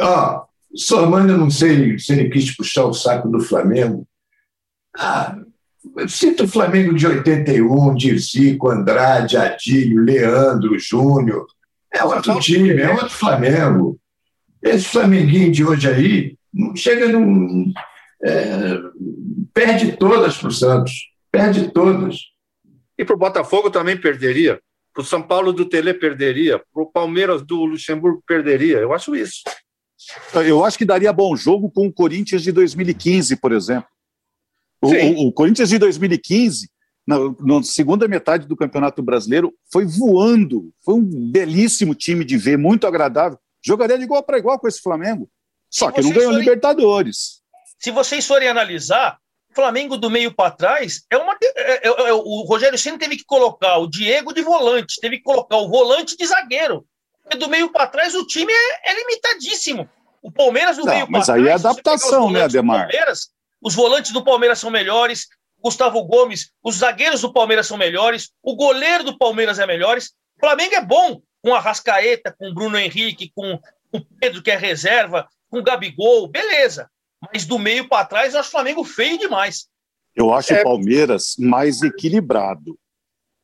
Ó, 0.00 0.44
o 0.72 0.78
Sormani, 0.78 1.32
eu 1.32 1.38
não 1.38 1.50
sei 1.50 1.98
se 1.98 2.12
ele 2.12 2.30
quis 2.30 2.54
puxar 2.56 2.84
o 2.84 2.94
saco 2.94 3.28
do 3.28 3.40
Flamengo. 3.40 4.06
Ah, 4.96 5.36
Cito 6.08 6.44
o 6.44 6.48
Flamengo 6.48 6.94
de 6.94 7.06
81, 7.06 7.94
de 7.94 8.18
Zico, 8.18 8.68
Andrade, 8.68 9.36
Adílio, 9.36 10.02
Leandro, 10.02 10.78
Júnior. 10.78 11.46
É 11.92 12.04
outro 12.04 12.38
time, 12.38 12.70
é 12.80 12.90
outro 12.90 13.10
Flamengo. 13.10 13.98
Esse 14.62 14.84
Flamenguinho 14.84 15.50
de 15.50 15.64
hoje 15.64 15.88
aí 15.88 16.36
não 16.52 16.76
chega 16.76 17.08
num. 17.08 17.72
É, 18.22 18.78
perde 19.54 19.96
todas 19.96 20.36
para 20.36 20.48
o 20.48 20.52
Santos. 20.52 20.92
Perde 21.32 21.70
todas. 21.70 22.18
E 22.98 23.04
para 23.04 23.16
o 23.16 23.18
Botafogo 23.18 23.70
também 23.70 23.96
perderia. 23.96 24.60
Para 24.92 25.02
o 25.02 25.04
São 25.04 25.22
Paulo 25.22 25.52
do 25.52 25.64
Tele 25.64 25.94
perderia. 25.94 26.58
Para 26.58 26.82
o 26.82 26.86
Palmeiras 26.86 27.42
do 27.42 27.64
Luxemburgo 27.64 28.22
perderia. 28.26 28.78
Eu 28.78 28.92
acho 28.92 29.14
isso. 29.14 29.42
Eu 30.34 30.64
acho 30.64 30.78
que 30.78 30.84
daria 30.84 31.12
bom 31.12 31.36
jogo 31.36 31.70
com 31.70 31.86
o 31.86 31.92
Corinthians 31.92 32.42
de 32.42 32.52
2015, 32.52 33.36
por 33.36 33.52
exemplo. 33.52 33.88
O, 34.82 34.88
o, 34.88 35.28
o, 35.28 35.32
Corinthians 35.32 35.68
de 35.68 35.78
2015, 35.78 36.70
na, 37.06 37.16
na, 37.38 37.62
segunda 37.62 38.08
metade 38.08 38.46
do 38.46 38.56
Campeonato 38.56 39.02
Brasileiro, 39.02 39.52
foi 39.70 39.84
voando. 39.84 40.72
Foi 40.82 40.94
um 40.94 41.30
belíssimo 41.30 41.94
time 41.94 42.24
de 42.24 42.38
ver, 42.38 42.56
muito 42.56 42.86
agradável. 42.86 43.38
Jogaria 43.62 43.98
de 43.98 44.04
igual 44.04 44.22
para 44.22 44.38
igual 44.38 44.58
com 44.58 44.66
esse 44.66 44.80
Flamengo. 44.80 45.28
Só 45.68 45.88
se 45.88 45.94
que 45.94 46.02
não 46.02 46.10
ganhou 46.10 46.30
forem, 46.30 46.40
Libertadores. 46.40 47.42
Se 47.78 47.90
vocês 47.90 48.26
forem 48.26 48.48
analisar, 48.48 49.18
Flamengo 49.54 49.96
do 49.96 50.10
meio 50.10 50.32
para 50.32 50.50
trás 50.50 51.02
é 51.10 51.16
uma. 51.16 51.36
É, 51.42 51.88
é, 51.88 52.08
é, 52.08 52.12
o 52.12 52.42
Rogério 52.42 52.78
Senna 52.78 52.98
teve 52.98 53.16
que 53.16 53.24
colocar 53.24 53.78
o 53.78 53.88
Diego 53.88 54.32
de 54.32 54.42
volante, 54.42 55.00
teve 55.00 55.18
que 55.18 55.24
colocar 55.24 55.56
o 55.56 55.68
volante 55.68 56.16
de 56.16 56.26
zagueiro. 56.26 56.86
Porque 57.22 57.36
do 57.36 57.48
meio 57.48 57.70
para 57.70 57.86
trás 57.86 58.14
o 58.14 58.26
time 58.26 58.52
é, 58.52 58.90
é 58.90 58.94
limitadíssimo. 58.94 59.88
O 60.22 60.30
Palmeiras 60.30 60.76
do 60.76 60.84
não, 60.84 60.92
meio 60.92 61.06
para 61.06 61.22
trás. 61.22 61.28
Mas 61.28 61.46
aí 61.46 61.48
é 61.48 61.52
adaptação, 61.54 62.30
né, 62.30 62.42
Ademar? 62.42 62.88
Palmeiras, 62.88 63.30
os 63.60 63.74
volantes 63.74 64.12
do 64.12 64.24
Palmeiras 64.24 64.58
são 64.58 64.70
melhores, 64.70 65.26
Gustavo 65.62 66.02
Gomes, 66.04 66.52
os 66.62 66.76
zagueiros 66.76 67.20
do 67.20 67.32
Palmeiras 67.32 67.66
são 67.66 67.76
melhores, 67.76 68.30
o 68.42 68.56
goleiro 68.56 69.04
do 69.04 69.18
Palmeiras 69.18 69.58
é 69.58 69.66
melhores. 69.66 70.12
O 70.36 70.40
Flamengo 70.40 70.74
é 70.74 70.80
bom 70.80 71.20
com 71.42 71.54
a 71.54 71.60
Rascaeta, 71.60 72.34
com 72.38 72.50
o 72.50 72.54
Bruno 72.54 72.78
Henrique, 72.78 73.32
com 73.34 73.58
o 73.92 74.00
Pedro, 74.18 74.42
que 74.42 74.50
é 74.50 74.56
reserva, 74.56 75.28
com 75.50 75.58
o 75.58 75.62
Gabigol, 75.62 76.28
beleza. 76.28 76.88
Mas 77.32 77.44
do 77.44 77.58
meio 77.58 77.88
para 77.88 78.04
trás, 78.04 78.34
eu 78.34 78.40
acho 78.40 78.48
o 78.48 78.52
Flamengo 78.52 78.84
feio 78.84 79.18
demais. 79.18 79.66
Eu 80.14 80.32
acho 80.32 80.52
é... 80.52 80.60
o 80.60 80.64
Palmeiras 80.64 81.34
mais 81.38 81.82
equilibrado. 81.82 82.78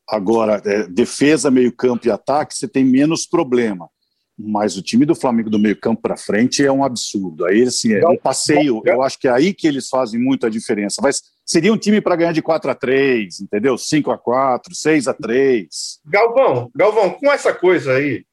Agora, 0.09 0.61
é, 0.65 0.87
defesa, 0.87 1.51
meio-campo 1.51 2.07
e 2.07 2.11
ataque, 2.11 2.55
você 2.55 2.67
tem 2.67 2.83
menos 2.83 3.25
problema 3.25 3.89
mas 4.37 4.77
o 4.77 4.83
time 4.83 5.03
do 5.03 5.15
Flamengo 5.15 5.49
do 5.49 5.57
meio 5.57 5.75
campo 5.75 6.01
para 6.01 6.15
frente 6.15 6.63
é 6.63 6.71
um 6.71 6.83
absurdo. 6.83 7.45
Aí, 7.45 7.63
assim, 7.63 7.93
é 7.93 8.07
um 8.07 8.17
passeio. 8.17 8.83
Eu 8.85 9.01
acho 9.01 9.17
que 9.17 9.27
é 9.27 9.31
aí 9.31 9.51
que 9.51 9.67
eles 9.67 9.89
fazem 9.89 10.19
muito 10.19 10.45
a 10.45 10.49
diferença. 10.49 11.01
Mas 11.01 11.23
seria 11.43 11.73
um 11.73 11.77
time 11.77 11.99
para 11.99 12.15
ganhar 12.15 12.33
de 12.33 12.41
4 12.41 12.69
a 12.69 12.75
3 12.75 13.39
entendeu? 13.39 13.77
5 13.77 14.11
a 14.11 14.17
4 14.17 14.75
6 14.75 15.07
a 15.07 15.13
3 15.13 15.67
Galvão, 16.05 16.69
Galvão, 16.75 17.09
com 17.11 17.31
essa 17.31 17.53
coisa 17.53 17.93
aí 17.93 18.25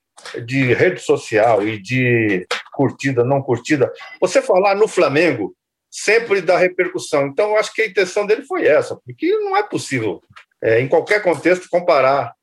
de 0.44 0.74
rede 0.74 1.00
social 1.00 1.66
e 1.66 1.80
de 1.80 2.46
curtida, 2.74 3.24
não 3.24 3.42
curtida, 3.42 3.92
você 4.20 4.42
falar 4.42 4.74
no 4.74 4.88
Flamengo 4.88 5.54
sempre 5.90 6.40
dá 6.40 6.58
repercussão. 6.58 7.26
Então, 7.26 7.50
eu 7.50 7.56
acho 7.56 7.72
que 7.72 7.82
a 7.82 7.87
intenção 7.87 8.26
dele 8.26 8.44
foi 8.44 8.66
essa, 8.66 8.96
porque 8.96 9.28
não 9.38 9.56
é 9.56 9.62
possível, 9.62 10.20
é, 10.62 10.80
em 10.80 10.88
qualquer 10.88 11.22
contexto, 11.22 11.68
comparar. 11.70 12.34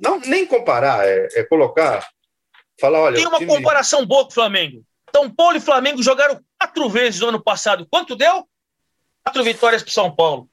Não, 0.00 0.18
nem 0.20 0.44
comparar, 0.44 1.06
é, 1.06 1.28
é 1.34 1.44
colocar 1.44 2.04
Fala, 2.80 2.98
olha, 2.98 3.16
Tem 3.16 3.26
uma 3.26 3.38
time... 3.38 3.54
comparação 3.54 4.06
boa 4.06 4.24
com 4.24 4.30
o 4.30 4.34
Flamengo. 4.34 4.82
São 5.14 5.30
Paulo 5.30 5.56
e 5.56 5.60
Flamengo 5.60 6.02
jogaram 6.02 6.40
quatro 6.58 6.88
vezes 6.88 7.20
no 7.20 7.28
ano 7.28 7.42
passado. 7.42 7.86
Quanto 7.90 8.16
deu? 8.16 8.48
Quatro 9.22 9.44
vitórias 9.44 9.82
para 9.82 9.92
São 9.92 10.10
Paulo. 10.10 10.48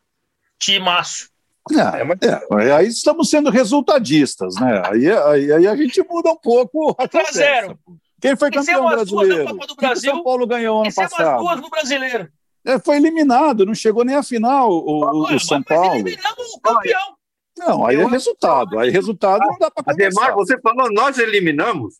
Timaço. 0.60 1.30
É, 1.72 2.04
mas... 2.04 2.18
é, 2.22 2.72
aí 2.74 2.88
estamos 2.88 3.30
sendo 3.30 3.50
resultadistas, 3.50 4.56
né? 4.56 4.82
Aí, 4.86 5.10
aí, 5.10 5.52
aí 5.54 5.68
a 5.68 5.76
gente 5.76 6.02
muda 6.04 6.32
um 6.32 6.38
pouco. 6.38 6.94
4 6.96 7.20
a 7.20 7.32
0 7.32 7.80
Quem 8.28 8.36
foi 8.36 8.52
campeão 8.52 8.90
brasileiro? 8.90 9.46
Copa 9.46 9.68
do 9.68 9.76
Brasil. 9.76 10.12
São 10.12 10.24
Paulo 10.24 10.46
ganhou 10.46 10.82
ano 10.82 10.94
passado. 10.94 11.40
duas 11.40 11.62
no 11.62 11.70
brasileiro. 11.70 12.30
É, 12.66 12.78
foi 12.78 12.98
eliminado, 12.98 13.66
não 13.66 13.74
chegou 13.74 14.04
nem 14.04 14.16
a 14.16 14.24
final 14.24 14.70
o, 14.70 15.06
o, 15.06 15.34
o 15.34 15.40
São 15.40 15.63
Paulo. 15.63 15.96
eliminamos 15.96 16.54
o 16.54 16.60
campeão. 16.60 17.16
Não, 17.58 17.86
aí 17.86 17.96
é 17.96 18.06
resultado. 18.06 18.78
Aí 18.78 18.90
resultado 18.90 19.40
não 19.46 19.58
dá 19.58 19.72
para 19.72 19.84
conversar. 19.84 20.22
Ademar, 20.22 20.36
você 20.36 20.60
falou, 20.60 20.92
nós 20.92 21.18
eliminamos. 21.18 21.96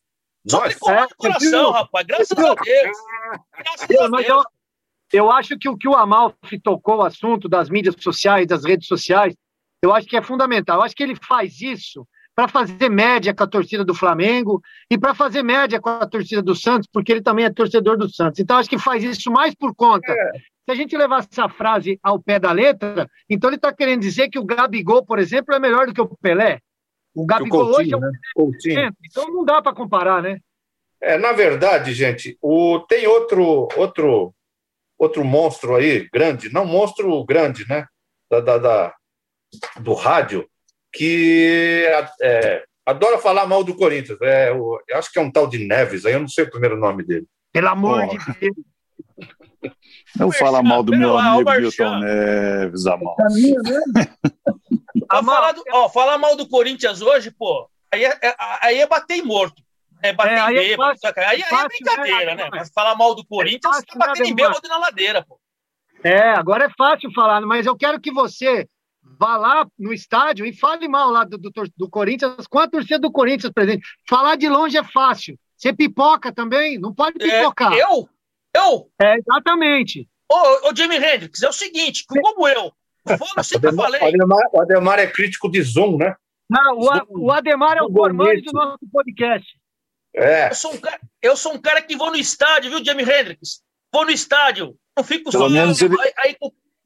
Só 0.46 0.70
ficou 0.70 0.92
é, 0.92 1.08
coração, 1.18 1.72
rapaz. 1.72 2.06
Graças 2.06 2.32
a 2.32 2.54
Deus. 2.54 2.98
Graças 3.58 3.84
a 3.84 4.08
Deus. 4.10 4.26
Eu, 4.28 4.44
eu 5.14 5.32
acho 5.32 5.58
que 5.58 5.70
o 5.70 5.78
que 5.78 5.88
o 5.88 5.96
Amalfi 5.96 6.60
tocou 6.62 6.98
o 6.98 7.04
assunto 7.04 7.48
das 7.48 7.70
mídias 7.70 7.96
sociais, 7.98 8.46
das 8.46 8.66
redes 8.66 8.88
sociais, 8.88 9.34
eu 9.82 9.94
acho 9.94 10.08
que 10.08 10.18
é 10.18 10.22
fundamental. 10.22 10.78
Eu 10.78 10.84
acho 10.84 10.96
que 10.96 11.04
ele 11.04 11.16
faz 11.16 11.62
isso 11.62 12.06
para 12.38 12.48
fazer 12.48 12.88
média 12.88 13.34
com 13.34 13.44
a 13.44 13.48
torcida 13.48 13.84
do 13.84 13.96
Flamengo 13.96 14.62
e 14.92 14.96
para 14.96 15.16
fazer 15.16 15.42
média 15.42 15.82
com 15.82 15.90
a 15.90 16.06
torcida 16.06 16.40
do 16.40 16.54
Santos, 16.54 16.88
porque 16.94 17.12
ele 17.12 17.24
também 17.24 17.46
é 17.46 17.52
torcedor 17.52 17.98
do 17.98 18.08
Santos. 18.08 18.40
Então, 18.40 18.58
acho 18.58 18.70
que 18.70 18.78
faz 18.78 19.04
isso 19.04 19.32
mais 19.32 19.56
por 19.56 19.74
conta. 19.74 20.12
É. 20.12 20.32
Se 20.38 20.72
a 20.72 20.76
gente 20.76 20.96
levar 20.96 21.26
essa 21.28 21.50
frase 21.50 22.00
ao 22.04 22.22
pé 22.22 22.38
da 22.38 22.52
letra, 22.52 23.10
então 23.28 23.50
ele 23.50 23.56
está 23.56 23.74
querendo 23.74 24.02
dizer 24.02 24.30
que 24.30 24.38
o 24.38 24.46
Gabigol, 24.46 25.04
por 25.04 25.18
exemplo, 25.18 25.56
é 25.56 25.60
melhor 25.60 25.88
do 25.88 25.94
que 25.96 26.00
o 26.00 26.16
Pelé. 26.22 26.60
O 27.16 27.26
Gabigol 27.26 27.72
Coutinho, 27.72 27.80
hoje 27.80 27.94
é 27.96 27.98
um 27.98 28.00
né? 28.02 28.12
Coutinho. 28.36 28.92
então 29.04 29.34
não 29.34 29.44
dá 29.44 29.60
para 29.60 29.74
comparar, 29.74 30.22
né? 30.22 30.38
É, 31.02 31.18
na 31.18 31.32
verdade, 31.32 31.92
gente, 31.92 32.38
o, 32.40 32.82
tem 32.82 33.08
outro, 33.08 33.68
outro, 33.76 34.32
outro 34.96 35.26
monstro 35.26 35.76
aí, 35.76 36.08
grande, 36.14 36.54
não 36.54 36.68
monstro 36.68 37.26
grande, 37.26 37.68
né? 37.68 37.88
Da, 38.30 38.42
da, 38.42 38.58
da 38.60 38.96
do 39.80 39.94
rádio, 39.94 40.48
que 40.98 41.86
é, 42.22 42.64
adora 42.86 43.20
falar 43.20 43.46
mal 43.46 43.64
do 43.64 43.76
Corinthians. 43.76 44.20
É, 44.22 44.50
eu 44.50 44.80
acho 44.94 45.12
que 45.12 45.20
é 45.20 45.22
um 45.22 45.32
tal 45.32 45.48
de 45.48 45.60
Neves, 45.60 46.06
aí 46.06 46.14
eu 46.14 46.20
não 46.20 46.28
sei 46.28 46.46
o 46.46 46.50
primeiro 46.50 46.78
nome 46.78 47.04
dele. 47.04 47.26
Pelo 47.54 47.68
amor 47.70 48.06
Bom. 48.06 48.18
de 48.18 48.40
Deus. 48.40 48.56
Não 50.16 50.32
fala 50.32 50.64
mal 50.64 50.82
do 50.82 50.96
meu 50.96 51.18
amigo 51.18 51.52
Milton 51.52 52.00
Neves, 52.00 52.88
Amor. 52.88 53.16
Ah, 55.10 55.24
falar, 55.24 55.52
do, 55.54 55.64
ó, 55.72 55.90
falar 55.90 56.18
mal 56.18 56.36
do 56.36 56.48
Corinthians 56.50 57.02
hoje, 57.02 57.32
pô, 57.32 57.70
aí 57.94 58.04
é, 58.04 58.18
é 58.22 58.36
aí 58.62 58.80
é 58.80 58.88
bater 58.88 59.24
morto. 59.24 59.62
É 60.02 60.12
bater 60.12 60.34
é, 60.34 60.40
aí, 60.40 60.58
é 60.58 60.62
bêbado, 60.70 61.00
fácil, 61.00 61.22
aí, 61.22 61.26
aí 61.26 61.42
é 61.42 61.46
fácil, 61.46 61.70
brincadeira, 61.70 62.36
né? 62.36 62.44
né? 62.44 62.50
Mas 62.52 62.70
falar 62.74 62.96
mal 62.96 63.16
do 63.16 63.26
Corinthians, 63.26 63.64
é 63.64 63.70
fácil, 63.70 63.88
tá 63.88 64.08
batendo 64.08 64.26
né, 64.26 64.30
em 64.30 64.36
bêbado 64.36 64.68
na 64.68 64.78
ladeira, 64.78 65.26
pô. 65.26 65.40
É, 66.04 66.32
agora 66.32 66.66
é 66.66 66.70
fácil 66.78 67.12
falar, 67.14 67.42
mas 67.42 67.66
eu 67.66 67.76
quero 67.76 68.00
que 68.00 68.12
você 68.12 68.68
vá 69.18 69.38
lá 69.38 69.68
no 69.78 69.94
estádio 69.94 70.46
e 70.46 70.54
fale 70.54 70.88
mal 70.88 71.10
lá 71.12 71.24
do, 71.24 71.38
do, 71.38 71.52
do 71.76 71.90
Corinthians 71.90 72.48
com 72.48 72.60
a 72.60 72.68
torcida 72.68 73.00
do 73.00 73.12
Corinthians 73.12 73.52
presente. 73.52 73.86
Falar 74.08 74.36
de 74.36 74.48
longe 74.48 74.78
é 74.78 74.84
fácil. 74.84 75.38
Você 75.56 75.74
pipoca 75.74 76.32
também? 76.32 76.78
Não 76.78 76.94
pode 76.94 77.22
é, 77.22 77.40
pipocar. 77.40 77.74
É, 77.74 77.82
eu? 77.82 78.10
Eu? 78.56 78.90
É, 79.02 79.18
exatamente. 79.18 80.08
Ô, 80.32 80.70
ô 80.70 80.76
Jimmy 80.76 80.98
Hendrix, 80.98 81.42
é 81.42 81.50
o 81.50 81.54
seguinte, 81.54 82.06
como 82.08 82.48
eu 82.48 82.72
eu 83.38 83.44
sempre 83.44 83.74
falei. 83.74 84.02
O 84.02 84.06
Ademar, 84.06 84.50
o 84.52 84.62
Ademar 84.62 85.00
é 85.00 85.08
crítico 85.08 85.50
de 85.50 85.62
Zoom, 85.62 85.98
né? 85.98 86.16
Não, 86.50 86.78
o, 86.78 87.26
o 87.26 87.32
Ademar 87.32 87.78
é 87.78 87.84
o 87.84 87.92
formante 87.92 88.42
do 88.44 88.54
nosso 88.54 88.80
podcast. 88.92 89.48
É. 90.16 90.50
Eu 90.50 90.56
sou, 90.56 90.74
um 90.74 90.78
cara, 90.78 91.00
eu 91.22 91.38
sou 91.38 91.54
um 91.54 91.62
cara 91.62 91.82
que 91.82 91.96
vou 91.96 92.10
no 92.10 92.18
estádio, 92.18 92.72
viu, 92.72 92.84
Jamie 92.84 93.04
Hendrix? 93.04 93.62
Vou 93.94 94.06
no 94.06 94.12
estádio, 94.12 94.76
não 94.96 95.04
fico 95.04 95.32
Pelo 95.32 95.44
só 95.44 95.50
menos 95.50 95.82
ele... 95.82 95.96
aí, 96.00 96.14
aí, 96.18 96.36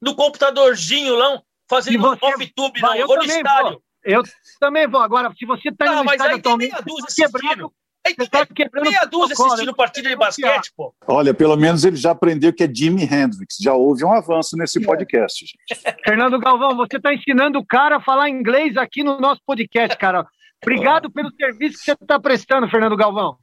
no 0.00 0.14
computadorzinho 0.14 1.14
lá, 1.14 1.40
fazendo 1.72 2.18
off-tube, 2.20 2.80
não. 2.80 2.94
Eu 2.94 3.06
vou 3.06 3.16
no 3.16 3.24
estádio. 3.24 3.70
Vou. 3.70 3.82
Eu 4.04 4.22
também 4.60 4.86
vou. 4.86 5.00
Agora, 5.00 5.32
se 5.38 5.46
você 5.46 5.70
está 5.70 5.86
no 5.86 6.04
mas 6.04 6.14
estádio 6.14 6.36
aí 6.36 6.42
tem 6.42 6.56
meia 6.58 6.82
dúzia 6.84 7.26
assistindo. 7.26 7.72
Aí 8.04 8.16
tem 8.16 8.26
tá 8.28 8.46
meia 8.82 9.04
dúzia 9.04 9.36
assistindo 9.38 9.74
partida 9.74 10.08
de 10.08 10.16
basquete, 10.16 10.72
pô. 10.76 10.92
Olha, 11.06 11.32
pelo 11.32 11.56
menos 11.56 11.84
ele 11.84 11.96
já 11.96 12.10
aprendeu 12.10 12.52
que 12.52 12.64
é 12.64 12.68
Jimi 12.72 13.04
Hendrix. 13.04 13.56
Já 13.60 13.74
houve 13.74 14.04
um 14.04 14.12
avanço 14.12 14.56
nesse 14.56 14.82
é. 14.82 14.84
podcast, 14.84 15.46
gente. 15.46 15.80
Fernando 16.04 16.38
Galvão, 16.38 16.76
você 16.76 16.96
está 16.96 17.14
ensinando 17.14 17.58
o 17.58 17.66
cara 17.66 17.96
a 17.96 18.02
falar 18.02 18.28
inglês 18.28 18.76
aqui 18.76 19.04
no 19.04 19.20
nosso 19.20 19.40
podcast, 19.46 19.96
cara. 19.96 20.26
Obrigado 20.60 21.10
pelo 21.10 21.30
serviço 21.34 21.78
que 21.78 21.84
você 21.84 21.92
está 21.92 22.20
prestando, 22.20 22.68
Fernando 22.68 22.96
Galvão. 22.96 23.36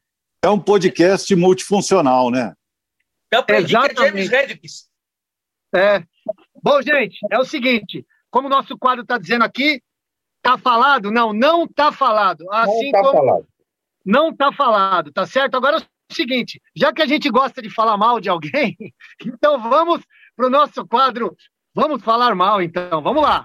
É 0.43 0.49
um 0.49 0.59
podcast 0.59 1.33
multifuncional, 1.35 2.29
né? 2.29 2.53
Eu 3.31 3.39
aprendi 3.39 3.75
Exatamente. 3.75 3.95
que 3.95 4.01
é 4.01 4.07
James 4.07 4.29
Redkins. 4.29 4.89
É. 5.75 6.03
Bom, 6.61 6.81
gente, 6.81 7.17
é 7.29 7.39
o 7.39 7.45
seguinte, 7.45 8.05
como 8.29 8.47
o 8.47 8.51
nosso 8.51 8.77
quadro 8.77 9.01
está 9.03 9.17
dizendo 9.17 9.43
aqui, 9.43 9.81
tá 10.41 10.57
falado? 10.57 11.11
Não, 11.11 11.33
não 11.33 11.67
tá 11.67 11.91
falado. 11.91 12.45
Assim 12.51 12.91
não 12.91 13.01
tá 13.01 13.01
como... 13.01 13.13
falado. 13.13 13.47
Não 14.05 14.35
tá 14.35 14.51
falado, 14.51 15.11
tá 15.11 15.25
certo? 15.25 15.55
Agora 15.55 15.77
é 15.77 15.79
o 15.79 16.15
seguinte, 16.15 16.61
já 16.75 16.91
que 16.91 17.01
a 17.01 17.05
gente 17.05 17.29
gosta 17.29 17.61
de 17.61 17.69
falar 17.69 17.97
mal 17.97 18.19
de 18.19 18.29
alguém, 18.29 18.75
então 19.25 19.59
vamos 19.59 20.01
para 20.35 20.47
o 20.47 20.49
nosso 20.49 20.85
quadro. 20.87 21.35
Vamos 21.75 22.01
falar 22.01 22.33
mal, 22.33 22.61
então. 22.61 23.01
Vamos 23.01 23.21
lá. 23.21 23.43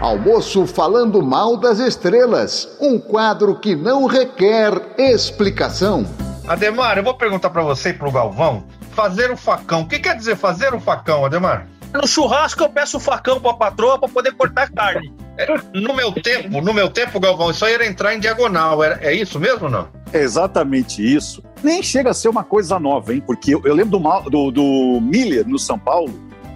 Almoço 0.00 0.66
falando 0.66 1.22
mal 1.22 1.56
das 1.56 1.78
estrelas. 1.78 2.76
Um 2.80 2.98
quadro 2.98 3.58
que 3.60 3.76
não 3.76 4.06
requer 4.06 4.72
explicação. 4.98 6.04
Ademar, 6.48 6.98
eu 6.98 7.04
vou 7.04 7.14
perguntar 7.14 7.50
para 7.50 7.62
você 7.62 7.90
e 7.90 7.94
para 7.94 8.08
o 8.08 8.12
Galvão. 8.12 8.66
Fazer 8.90 9.30
o 9.30 9.36
facão. 9.36 9.82
O 9.82 9.88
que 9.88 9.98
quer 9.98 10.16
dizer 10.16 10.36
fazer 10.36 10.74
o 10.74 10.80
facão, 10.80 11.24
Ademar? 11.24 11.68
No 11.94 12.06
churrasco 12.08 12.62
eu 12.62 12.68
peço 12.68 12.96
o 12.96 13.00
facão 13.00 13.40
para 13.40 13.52
a 13.52 13.54
patroa 13.54 13.98
para 13.98 14.08
poder 14.08 14.32
cortar 14.32 14.70
carne. 14.70 15.12
É, 15.38 15.46
no 15.72 15.94
meu 15.94 16.12
tempo, 16.12 16.60
no 16.60 16.74
meu 16.74 16.88
tempo, 16.88 17.18
Galvão, 17.20 17.50
isso 17.50 17.64
aí 17.64 17.74
era 17.74 17.86
entrar 17.86 18.14
em 18.14 18.20
diagonal. 18.20 18.82
É, 18.82 18.98
é 19.00 19.14
isso 19.14 19.38
mesmo 19.38 19.66
ou 19.66 19.70
não? 19.70 19.88
É 20.12 20.20
exatamente 20.20 21.02
isso. 21.02 21.42
Nem 21.62 21.82
chega 21.82 22.10
a 22.10 22.14
ser 22.14 22.28
uma 22.28 22.44
coisa 22.44 22.78
nova, 22.78 23.14
hein? 23.14 23.22
Porque 23.24 23.54
eu, 23.54 23.62
eu 23.64 23.74
lembro 23.74 23.98
do, 23.98 24.30
do, 24.30 24.50
do 24.50 25.00
Miller 25.00 25.46
no 25.46 25.58
São 25.58 25.78
Paulo, 25.78 26.12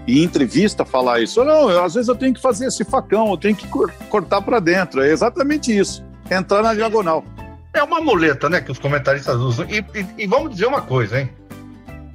em 0.06 0.22
entrevista 0.22 0.84
falar 0.84 1.20
isso. 1.20 1.44
Não, 1.44 1.70
eu, 1.70 1.84
às 1.84 1.94
vezes 1.94 2.08
eu 2.08 2.16
tenho 2.16 2.34
que 2.34 2.40
fazer 2.40 2.66
esse 2.66 2.84
facão, 2.84 3.30
eu 3.30 3.36
tenho 3.36 3.54
que 3.54 3.66
cortar 4.08 4.40
para 4.42 4.60
dentro. 4.60 5.02
É 5.02 5.10
exatamente 5.10 5.76
isso. 5.76 6.04
Entrar 6.30 6.62
na 6.62 6.74
diagonal. 6.74 7.24
É 7.74 7.82
uma 7.82 8.00
muleta, 8.00 8.48
né, 8.48 8.60
que 8.60 8.72
os 8.72 8.78
comentaristas 8.78 9.36
usam. 9.36 9.66
E, 9.68 9.78
e, 9.94 10.24
e 10.24 10.26
vamos 10.26 10.50
dizer 10.50 10.66
uma 10.66 10.82
coisa, 10.82 11.20
hein? 11.20 11.30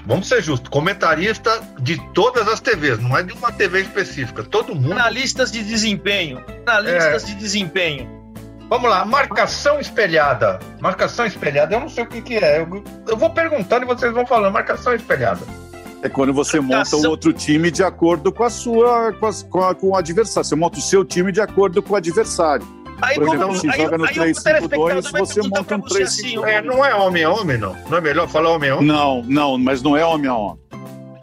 Vamos 0.05 0.27
ser 0.27 0.41
justos, 0.41 0.69
comentarista 0.69 1.61
de 1.79 1.97
todas 2.13 2.47
as 2.47 2.59
TVs, 2.59 2.99
não 2.99 3.17
é 3.17 3.23
de 3.23 3.31
uma 3.33 3.51
TV 3.51 3.81
específica, 3.81 4.43
todo 4.43 4.75
mundo. 4.75 4.91
Analistas 4.91 5.51
de 5.51 5.63
desempenho. 5.63 6.43
Analistas 6.65 7.23
é... 7.23 7.25
de 7.27 7.35
desempenho. 7.35 8.23
Vamos 8.69 8.89
lá, 8.89 9.05
marcação 9.05 9.79
espelhada. 9.79 10.59
Marcação 10.81 11.25
espelhada, 11.25 11.75
eu 11.75 11.79
não 11.79 11.89
sei 11.89 12.03
o 12.03 12.07
que, 12.07 12.21
que 12.21 12.35
é. 12.35 12.59
Eu, 12.59 12.83
eu 13.07 13.15
vou 13.15 13.29
perguntando 13.29 13.85
e 13.85 13.87
vocês 13.87 14.11
vão 14.13 14.25
falando. 14.25 14.51
Marcação 14.51 14.93
espelhada. 14.93 15.41
É 16.01 16.09
quando 16.09 16.33
você 16.33 16.59
marcação... 16.59 16.99
monta 16.99 17.07
o 17.07 17.11
outro 17.11 17.31
time 17.31 17.71
de 17.71 17.83
acordo 17.83 18.31
com 18.31 18.43
a 18.43 18.49
sua, 18.49 19.13
com, 19.13 19.27
a, 19.27 19.33
com, 19.49 19.63
a, 19.63 19.75
com 19.75 19.87
o 19.89 19.95
adversário. 19.95 20.47
Você 20.47 20.55
monta 20.55 20.79
o 20.79 20.81
seu 20.81 21.05
time 21.05 21.31
de 21.31 21.39
acordo 21.39 21.81
com 21.81 21.93
o 21.93 21.95
adversário. 21.95 22.65
Aí, 23.03 23.15
Por 23.15 23.35
exemplo, 23.35 23.55
se 23.55 23.69
joga 23.71 23.97
no 23.97 24.05
3-5-2, 24.05 25.11
você 25.11 25.41
monta 25.41 25.75
um 25.75 25.81
3 25.81 26.09
5 26.09 26.45
é, 26.45 26.61
Não 26.61 26.85
é 26.85 26.95
homem 26.95 27.23
a 27.23 27.29
homem, 27.29 27.57
não? 27.57 27.75
Não 27.89 27.97
é 27.97 28.01
melhor 28.01 28.27
falar 28.29 28.49
homem 28.51 28.69
a 28.69 28.75
homem? 28.75 28.87
Não, 28.87 29.21
não, 29.23 29.57
mas 29.57 29.81
não 29.81 29.97
é 29.97 30.05
homem 30.05 30.29
a 30.29 30.35
homem. 30.35 30.63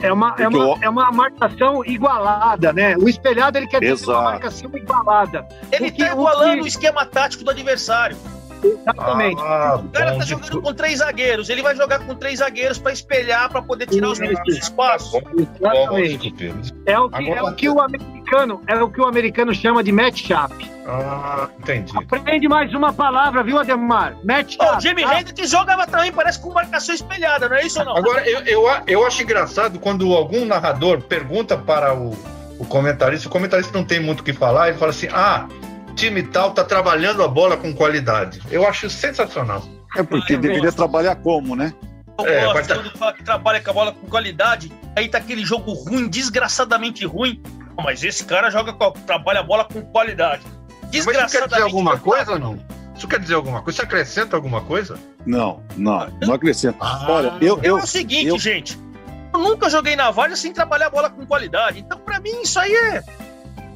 É 0.02 0.12
uma, 0.12 0.34
é, 0.38 0.48
uma, 0.48 0.78
é 0.80 0.88
uma 0.88 1.12
marcação 1.12 1.84
igualada, 1.84 2.72
né? 2.72 2.96
O 2.96 3.08
espelhado 3.08 3.58
ele 3.58 3.66
quer 3.66 3.80
dizer 3.80 3.92
Exato. 3.92 4.12
uma 4.12 4.22
marcação 4.22 4.70
igualada. 4.74 5.46
Ele 5.70 5.88
está 5.88 6.12
igualando 6.12 6.52
o, 6.52 6.56
que... 6.56 6.62
o 6.62 6.66
esquema 6.66 7.04
tático 7.04 7.44
do 7.44 7.50
adversário. 7.50 8.16
Exatamente. 8.62 9.40
Ah, 9.40 9.80
o 9.82 9.88
cara 9.88 10.16
tá 10.16 10.24
jogando 10.24 10.62
com 10.62 10.74
três 10.74 10.98
zagueiros. 10.98 11.48
Ele 11.48 11.62
vai 11.62 11.74
jogar 11.74 12.00
com 12.00 12.14
três 12.14 12.38
zagueiros 12.38 12.78
para 12.78 12.92
espelhar, 12.92 13.50
para 13.50 13.62
poder 13.62 13.86
tirar 13.86 14.10
os 14.10 14.20
espaços. 14.48 15.20
Exatamente. 15.36 16.34
É 16.86 16.98
o 16.98 17.08
que, 17.08 17.30
é 17.30 17.42
o, 17.42 17.52
que 17.54 17.68
o 17.68 17.80
americano 17.80 18.60
é 18.66 18.74
o 18.76 18.90
que 18.90 19.00
o 19.00 19.06
americano 19.06 19.54
chama 19.54 19.82
de 19.82 19.92
matchup. 19.92 20.70
Ah, 20.86 21.48
entendi. 21.58 21.92
Aprende 21.96 22.48
mais 22.48 22.72
uma 22.74 22.92
palavra, 22.92 23.42
viu, 23.42 23.58
Ademar? 23.58 24.16
Matchup. 24.24 24.64
Oh, 24.64 24.76
o 24.76 24.80
Jimmy 24.80 25.02
tá? 25.02 25.20
Hendrix 25.20 25.50
jogava 25.50 25.86
também, 25.86 26.12
parece 26.12 26.40
com 26.40 26.52
marcação 26.52 26.94
espelhada, 26.94 27.48
não 27.48 27.56
é 27.56 27.66
isso 27.66 27.78
ou 27.80 27.84
não? 27.84 27.96
Agora, 27.96 28.28
eu, 28.28 28.40
eu, 28.44 28.64
eu 28.86 29.06
acho 29.06 29.22
engraçado 29.22 29.78
quando 29.78 30.12
algum 30.14 30.44
narrador 30.44 31.00
pergunta 31.02 31.56
para 31.56 31.94
o, 31.94 32.10
o 32.58 32.64
comentarista, 32.64 33.28
o 33.28 33.30
comentarista 33.30 33.76
não 33.76 33.84
tem 33.84 34.00
muito 34.00 34.20
o 34.20 34.24
que 34.24 34.32
falar, 34.32 34.68
ele 34.68 34.78
fala 34.78 34.90
assim: 34.90 35.08
ah 35.12 35.48
time 35.94 36.22
tal 36.22 36.52
tá 36.52 36.64
trabalhando 36.64 37.22
a 37.22 37.28
bola 37.28 37.56
com 37.56 37.72
qualidade. 37.74 38.40
Eu 38.50 38.66
acho 38.66 38.88
sensacional. 38.90 39.62
É 39.96 40.02
porque 40.02 40.36
deveria 40.36 40.72
trabalhar 40.72 41.16
como, 41.16 41.56
né? 41.56 41.72
Eu 42.18 42.26
é, 42.26 42.52
gosto, 42.52 42.68
tá... 42.68 42.74
quando 42.76 42.98
fala 42.98 43.12
que 43.12 43.24
trabalha 43.24 43.60
com 43.60 43.70
a 43.70 43.72
bola 43.72 43.92
com 43.92 44.06
qualidade, 44.06 44.72
aí 44.94 45.08
tá 45.08 45.18
aquele 45.18 45.44
jogo 45.44 45.72
ruim, 45.72 46.08
desgraçadamente 46.08 47.04
ruim. 47.04 47.42
Mas 47.82 48.04
esse 48.04 48.24
cara 48.24 48.50
joga 48.50 48.72
com, 48.72 48.90
trabalha 48.90 49.40
a 49.40 49.42
bola 49.42 49.64
com 49.64 49.80
qualidade. 49.82 50.42
Desgraçadamente. 50.90 51.16
Mas 51.16 51.32
isso 51.32 51.40
quer 51.40 51.48
dizer 51.48 51.62
alguma 51.62 51.98
coisa 51.98 52.32
ou 52.32 52.38
não? 52.38 52.58
Isso 52.94 53.08
quer 53.08 53.20
dizer 53.20 53.34
alguma 53.34 53.62
coisa? 53.62 53.76
Isso 53.76 53.82
acrescenta 53.82 54.36
alguma 54.36 54.60
coisa? 54.60 54.98
Não, 55.24 55.62
não, 55.76 56.06
não 56.20 56.34
acrescenta. 56.34 56.76
Ah, 56.80 57.06
Olha, 57.08 57.32
eu, 57.40 57.58
eu, 57.62 57.78
é 57.78 57.82
o 57.82 57.86
seguinte, 57.86 58.26
eu... 58.26 58.38
gente. 58.38 58.78
Eu 59.32 59.40
nunca 59.40 59.70
joguei 59.70 59.96
na 59.96 60.10
Varsa 60.10 60.36
sem 60.36 60.52
trabalhar 60.52 60.88
a 60.88 60.90
bola 60.90 61.08
com 61.08 61.24
qualidade. 61.24 61.80
Então, 61.80 61.98
para 61.98 62.20
mim, 62.20 62.42
isso 62.42 62.58
aí 62.58 62.74
é 62.74 63.02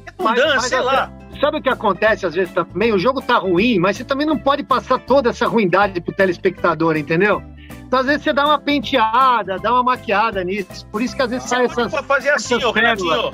redundância, 0.05 0.69
sei 0.69 0.79
lá. 0.81 1.11
Sabe 1.39 1.57
o 1.57 1.61
que 1.61 1.69
acontece 1.69 2.25
às 2.25 2.33
vezes 2.33 2.53
também? 2.53 2.93
O 2.93 2.99
jogo 2.99 3.21
tá 3.21 3.37
ruim, 3.37 3.77
mas 3.77 3.97
você 3.97 4.03
também 4.03 4.25
não 4.25 4.37
pode 4.37 4.63
passar 4.63 4.99
toda 4.99 5.29
essa 5.29 5.47
ruindade 5.47 5.99
pro 5.99 6.13
telespectador, 6.13 6.95
entendeu? 6.95 7.41
Então, 7.85 7.99
às 7.99 8.05
vezes, 8.05 8.23
você 8.23 8.33
dá 8.33 8.45
uma 8.45 8.59
penteada, 8.59 9.57
dá 9.57 9.71
uma 9.71 9.83
maquiada 9.83 10.43
nisso. 10.43 10.85
Por 10.87 11.01
isso 11.01 11.15
que 11.15 11.21
às 11.21 11.29
vezes 11.29 11.47
sai 11.47 11.65
essas. 11.65 11.91
Pode 11.91 12.07
fazer 12.07 12.29
assim, 12.31 12.55
ô 12.63 12.71
Renatinho. 12.71 13.31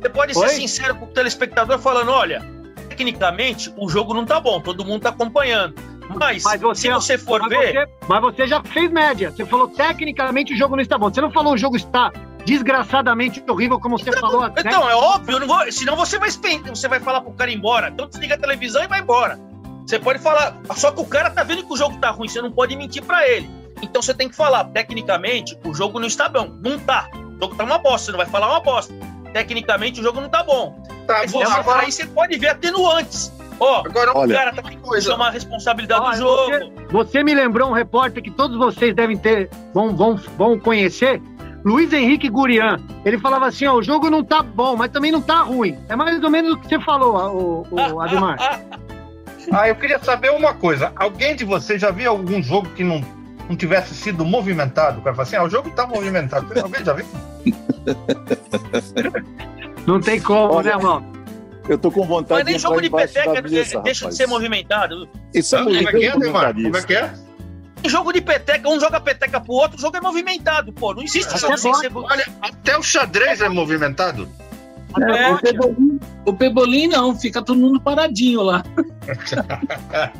Você 0.00 0.08
pode 0.08 0.36
Oi? 0.36 0.48
ser 0.48 0.54
sincero 0.56 0.94
com 0.96 1.04
o 1.04 1.08
telespectador 1.08 1.78
falando: 1.78 2.10
olha, 2.10 2.42
tecnicamente 2.88 3.72
o 3.76 3.88
jogo 3.88 4.14
não 4.14 4.24
tá 4.24 4.40
bom, 4.40 4.60
todo 4.60 4.84
mundo 4.84 5.02
tá 5.02 5.10
acompanhando. 5.10 5.74
Mas, 6.18 6.42
mas 6.44 6.60
você, 6.60 6.88
se 6.88 6.90
você 6.92 7.18
for 7.18 7.40
mas 7.40 7.50
ver. 7.50 7.72
Você, 7.72 7.88
mas 8.08 8.20
você 8.20 8.46
já 8.46 8.62
fez 8.62 8.90
média. 8.90 9.30
Você 9.30 9.46
falou 9.46 9.68
tecnicamente 9.68 10.52
o 10.52 10.56
jogo 10.56 10.76
não 10.76 10.82
está 10.82 10.98
bom. 10.98 11.08
Você 11.08 11.20
não 11.20 11.30
falou 11.30 11.54
o 11.54 11.56
jogo 11.56 11.76
está 11.76 12.12
desgraçadamente 12.44 13.42
horrível, 13.48 13.78
como 13.78 13.98
você 13.98 14.10
então, 14.10 14.20
falou. 14.20 14.42
Né? 14.42 14.54
Então, 14.58 14.88
é 14.88 14.94
óbvio, 14.94 15.38
não 15.38 15.46
vou, 15.46 15.72
senão 15.72 15.96
você 15.96 16.18
vai, 16.18 16.30
você 16.30 16.88
vai 16.88 17.00
falar 17.00 17.20
pro 17.20 17.32
cara 17.32 17.50
ir 17.50 17.56
embora. 17.56 17.88
Então 17.88 18.08
desliga 18.08 18.34
a 18.34 18.38
televisão 18.38 18.82
e 18.82 18.88
vai 18.88 19.00
embora. 19.00 19.38
Você 19.86 19.98
pode 19.98 20.18
falar, 20.20 20.56
só 20.76 20.90
que 20.92 21.00
o 21.00 21.04
cara 21.04 21.30
tá 21.30 21.42
vendo 21.42 21.64
que 21.64 21.72
o 21.72 21.76
jogo 21.76 21.98
tá 21.98 22.10
ruim, 22.10 22.28
você 22.28 22.40
não 22.40 22.52
pode 22.52 22.76
mentir 22.76 23.02
para 23.02 23.28
ele. 23.28 23.50
Então 23.82 24.00
você 24.00 24.14
tem 24.14 24.28
que 24.28 24.36
falar, 24.36 24.64
tecnicamente, 24.66 25.58
o 25.64 25.74
jogo 25.74 25.98
não 25.98 26.06
está 26.06 26.28
bom. 26.28 26.52
Não 26.62 26.78
tá. 26.78 27.08
O 27.14 27.40
jogo 27.40 27.56
tá 27.56 27.64
uma 27.64 27.78
bosta, 27.78 28.06
você 28.06 28.12
não 28.12 28.18
vai 28.18 28.26
falar 28.26 28.48
uma 28.48 28.60
bosta. 28.60 28.94
Tecnicamente, 29.32 30.00
o 30.00 30.02
jogo 30.02 30.20
não 30.20 30.28
tá 30.28 30.44
bom. 30.44 30.80
Tá, 31.06 31.18
Mas 31.20 31.32
você, 31.32 31.52
agora... 31.52 31.82
aí 31.82 31.90
você 31.90 32.06
pode 32.06 32.38
ver 32.38 32.48
atenuantes. 32.48 33.32
Ó, 33.58 33.82
oh, 33.84 33.88
o 33.88 34.28
cara 34.28 34.52
tá 34.52 34.62
que 34.62 35.00
chamar 35.00 35.28
a 35.28 35.30
responsabilidade 35.30 36.04
do 36.04 36.16
jogo. 36.16 36.50
Você, 36.50 36.72
você, 36.90 37.24
me 37.24 37.34
lembrou 37.34 37.68
um 37.68 37.72
repórter 37.72 38.22
que 38.22 38.30
todos 38.30 38.56
vocês 38.56 38.94
devem 38.94 39.16
ter, 39.16 39.50
vão, 39.72 39.94
vão, 39.94 40.16
vão 40.36 40.58
conhecer, 40.58 41.22
Luiz 41.64 41.92
Henrique 41.92 42.28
Gurian, 42.28 42.80
ele 43.04 43.18
falava 43.18 43.46
assim: 43.46 43.66
ó, 43.66 43.74
o 43.74 43.82
jogo 43.82 44.10
não 44.10 44.24
tá 44.24 44.42
bom, 44.42 44.76
mas 44.76 44.90
também 44.90 45.12
não 45.12 45.20
tá 45.20 45.42
ruim. 45.42 45.78
É 45.88 45.94
mais 45.94 46.22
ou 46.22 46.30
menos 46.30 46.54
o 46.54 46.58
que 46.58 46.68
você 46.68 46.80
falou, 46.80 47.66
o, 47.70 47.70
o 47.70 48.00
Ademar. 48.00 48.36
ah, 49.52 49.68
eu 49.68 49.76
queria 49.76 49.98
saber 50.00 50.32
uma 50.32 50.54
coisa: 50.54 50.92
alguém 50.96 51.36
de 51.36 51.44
vocês 51.44 51.80
já 51.80 51.90
viu 51.90 52.10
algum 52.10 52.42
jogo 52.42 52.68
que 52.70 52.82
não, 52.82 53.00
não 53.48 53.56
tivesse 53.56 53.94
sido 53.94 54.24
movimentado? 54.24 54.98
O 54.98 55.02
cara 55.02 55.14
fala 55.14 55.28
assim: 55.28 55.36
ah, 55.36 55.44
o 55.44 55.50
jogo 55.50 55.70
tá 55.70 55.86
movimentado. 55.86 56.46
Alguém 56.60 56.84
já 56.84 56.92
viu? 56.92 57.06
não 59.86 60.00
tem 60.00 60.20
como, 60.20 60.54
Olha, 60.54 60.70
né, 60.70 60.76
irmão? 60.76 61.12
Eu 61.68 61.78
tô 61.78 61.92
com 61.92 62.04
vontade 62.04 62.40
Mas 62.40 62.44
nem 62.44 62.56
de 62.56 62.62
jogo 62.62 62.82
de 62.82 62.90
peteca 62.90 63.40
deixa 63.40 63.78
rapaz. 63.78 63.98
de 63.98 64.16
ser 64.16 64.26
movimentado. 64.26 65.08
Isso 65.32 65.54
é, 65.54 65.62
como 65.62 65.76
é 65.76 65.84
que 65.84 66.04
é, 66.04 66.10
Ademar? 66.10 66.54
Como 66.54 66.76
é 66.76 66.82
que 66.82 66.94
é? 66.94 67.14
Jogo 67.88 68.12
de 68.12 68.20
peteca, 68.20 68.68
um 68.68 68.78
joga 68.78 69.00
peteca 69.00 69.40
pro 69.40 69.52
outro, 69.52 69.76
o 69.76 69.80
jogo 69.80 69.96
é 69.96 70.00
movimentado, 70.00 70.72
pô. 70.72 70.94
Não 70.94 71.02
existe 71.02 71.38
jogo 71.38 71.56
sem 71.56 71.74
ser... 71.74 71.90
Olha, 71.94 72.26
até 72.40 72.76
o 72.76 72.82
xadrez 72.82 73.40
é 73.40 73.48
movimentado. 73.48 74.28
É, 75.00 75.32
o, 75.32 75.38
pebolim, 75.38 76.00
o 76.26 76.32
pebolim 76.34 76.86
não, 76.86 77.18
fica 77.18 77.42
todo 77.42 77.58
mundo 77.58 77.80
paradinho 77.80 78.42
lá. 78.42 78.62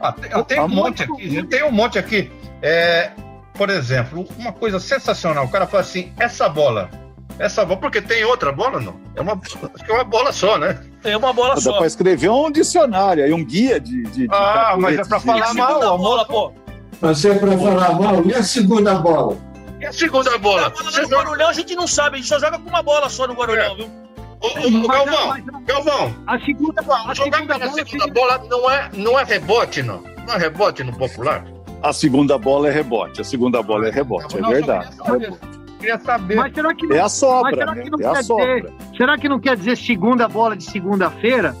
ah, 0.00 0.12
tem, 0.12 0.44
tem, 0.44 0.60
um 0.60 0.68
monte 0.68 1.02
aqui, 1.02 1.42
tem 1.44 1.64
um 1.64 1.72
monte 1.72 1.98
aqui. 1.98 2.30
É, 2.60 3.10
por 3.54 3.70
exemplo, 3.70 4.26
uma 4.38 4.52
coisa 4.52 4.78
sensacional. 4.78 5.44
O 5.44 5.48
cara 5.48 5.66
fala 5.66 5.82
assim: 5.82 6.12
essa 6.18 6.48
bola, 6.48 6.90
essa 7.38 7.64
bola, 7.64 7.80
porque 7.80 8.02
tem 8.02 8.24
outra 8.24 8.52
bola, 8.52 8.80
não? 8.80 9.00
É 9.14 9.20
uma, 9.20 9.32
acho 9.32 9.58
que 9.58 9.90
é 9.90 9.94
uma 9.94 10.04
bola 10.04 10.32
só, 10.32 10.58
né? 10.58 10.78
É 11.02 11.16
uma 11.16 11.32
bola 11.32 11.54
Dá 11.54 11.60
só. 11.60 11.72
Dá 11.72 11.78
pra 11.78 11.86
escrever 11.86 12.28
um 12.28 12.50
dicionário, 12.50 13.24
aí 13.24 13.32
um 13.32 13.44
guia 13.44 13.80
de. 13.80 14.02
de, 14.04 14.26
de 14.26 14.28
ah, 14.30 14.76
mas 14.78 14.98
é 14.98 15.04
pra 15.04 15.18
falar 15.18 15.54
mal. 15.54 15.82
A 15.82 15.96
bola, 15.96 16.24
pô. 16.26 16.52
Você 17.00 17.34
para 17.34 17.56
falar 17.56 17.98
mal, 17.98 18.22
e 18.26 18.34
a 18.34 18.42
segunda 18.42 18.94
bola? 18.96 19.36
E 19.80 19.86
a 19.86 19.92
segunda 19.92 20.36
bola? 20.36 20.66
A 20.66 20.70
bola 20.70 20.84
no 20.84 20.90
joga... 20.90 21.16
Guarulhão 21.16 21.48
a 21.48 21.52
gente 21.52 21.74
não 21.74 21.86
sabe, 21.86 22.16
a 22.16 22.18
gente 22.18 22.28
só 22.28 22.38
joga 22.38 22.58
com 22.58 22.68
uma 22.68 22.82
bola 22.82 23.08
só 23.08 23.26
no 23.26 23.32
Guarulhão, 23.32 23.72
é. 23.72 23.74
viu? 23.76 23.90
Ô, 24.40 24.46
ô, 24.46 24.88
Galvão, 24.88 25.28
mas, 25.28 25.44
Galvão, 25.64 26.14
a 26.26 26.38
segunda, 26.40 26.80
a 26.80 27.14
jogar 27.14 27.38
segunda 27.38 27.58
bola, 27.58 27.84
segunda 27.86 28.06
bola 28.08 28.42
não 28.48 28.70
é, 28.70 28.90
não 28.94 29.18
é 29.18 29.24
rebote, 29.24 29.82
não. 29.82 30.02
Não 30.26 30.34
é 30.34 30.38
rebote 30.38 30.82
no 30.84 30.96
popular. 30.96 31.44
A 31.82 31.92
segunda 31.92 32.38
bola 32.38 32.68
é 32.68 32.70
rebote, 32.70 33.20
a 33.20 33.24
segunda 33.24 33.62
bola 33.62 33.88
é 33.88 33.90
rebote, 33.90 34.36
é 34.36 34.42
verdade. 34.42 34.90
Queria 35.78 35.98
saber. 35.98 36.36
Mas 36.36 36.54
será 36.54 36.74
que 36.74 36.86
não, 36.86 36.96
é 36.96 37.00
a 37.00 37.08
sobra, 37.08 37.54
será 37.54 37.74
né? 37.74 37.82
que 37.82 37.90
não 37.90 37.98
é 37.98 38.12
quer 38.12 38.20
dizer, 38.20 38.72
Será 38.96 39.18
que 39.18 39.28
não 39.28 39.40
quer 39.40 39.56
dizer 39.56 39.76
segunda 39.78 40.28
bola 40.28 40.54
de 40.54 40.64
segunda-feira? 40.64 41.56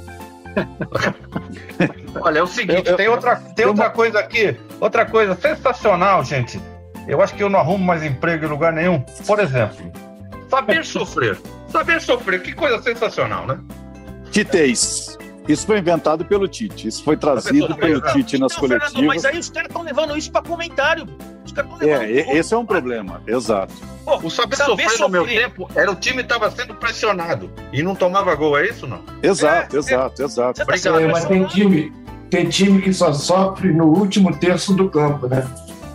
Olha, 2.20 2.38
é 2.40 2.42
o 2.42 2.46
seguinte, 2.46 2.86
eu, 2.86 2.92
eu, 2.92 2.96
tem 2.96 3.08
outra, 3.08 3.36
tem 3.36 3.66
outra 3.66 3.90
coisa 3.90 4.18
aqui, 4.18 4.56
outra 4.80 5.06
coisa 5.06 5.34
sensacional, 5.34 6.24
gente. 6.24 6.60
Eu 7.06 7.22
acho 7.22 7.34
que 7.34 7.42
eu 7.42 7.48
não 7.48 7.58
arrumo 7.58 7.84
mais 7.84 8.04
emprego 8.04 8.44
em 8.44 8.48
lugar 8.48 8.72
nenhum. 8.72 9.00
Por 9.26 9.38
exemplo, 9.40 9.90
saber 10.48 10.84
sofrer. 10.84 11.38
Saber 11.68 12.00
sofrer, 12.00 12.42
que 12.42 12.52
coisa 12.52 12.82
sensacional, 12.82 13.46
né? 13.46 13.58
Titez. 14.30 15.18
Isso 15.48 15.66
foi 15.66 15.78
inventado 15.78 16.24
pelo 16.24 16.46
Tite. 16.46 16.86
Isso 16.86 17.02
foi 17.02 17.16
trazido 17.16 17.74
pelo 17.74 18.00
Tite 18.12 18.38
nas 18.38 18.52
então, 18.52 18.60
coletivas. 18.60 18.92
Fernando, 18.92 19.06
mas 19.08 19.24
aí 19.24 19.38
os 19.38 19.50
caras 19.50 19.68
estão 19.68 19.82
levando 19.82 20.16
isso 20.16 20.30
para 20.30 20.42
comentário. 20.42 21.06
É, 21.80 22.36
esse 22.36 22.54
é 22.54 22.56
um 22.56 22.66
problema, 22.66 23.22
exato. 23.26 23.74
Pô, 24.04 24.16
o 24.18 24.30
saber, 24.30 24.56
saber 24.56 24.82
sofrer, 24.82 25.00
no 25.00 25.08
meu 25.08 25.26
tempo 25.26 25.68
era 25.74 25.90
o 25.90 25.94
time 25.94 26.22
estava 26.22 26.50
sendo 26.50 26.74
pressionado 26.74 27.50
e 27.72 27.82
não 27.82 27.94
tomava 27.94 28.34
gol, 28.34 28.58
é 28.58 28.68
isso 28.68 28.86
não? 28.86 29.00
Exato, 29.22 29.76
é, 29.76 29.78
exato, 29.78 30.22
é. 30.22 30.24
exato. 30.24 30.64
Tá 30.64 31.00
é, 31.00 31.06
mas 31.06 31.24
tem 31.24 31.44
time, 31.44 31.92
tem 32.28 32.48
time 32.48 32.80
que 32.80 32.92
só 32.92 33.12
sofre 33.12 33.72
no 33.72 33.86
último 33.86 34.34
terço 34.36 34.74
do 34.74 34.88
campo, 34.88 35.26
né? 35.28 35.48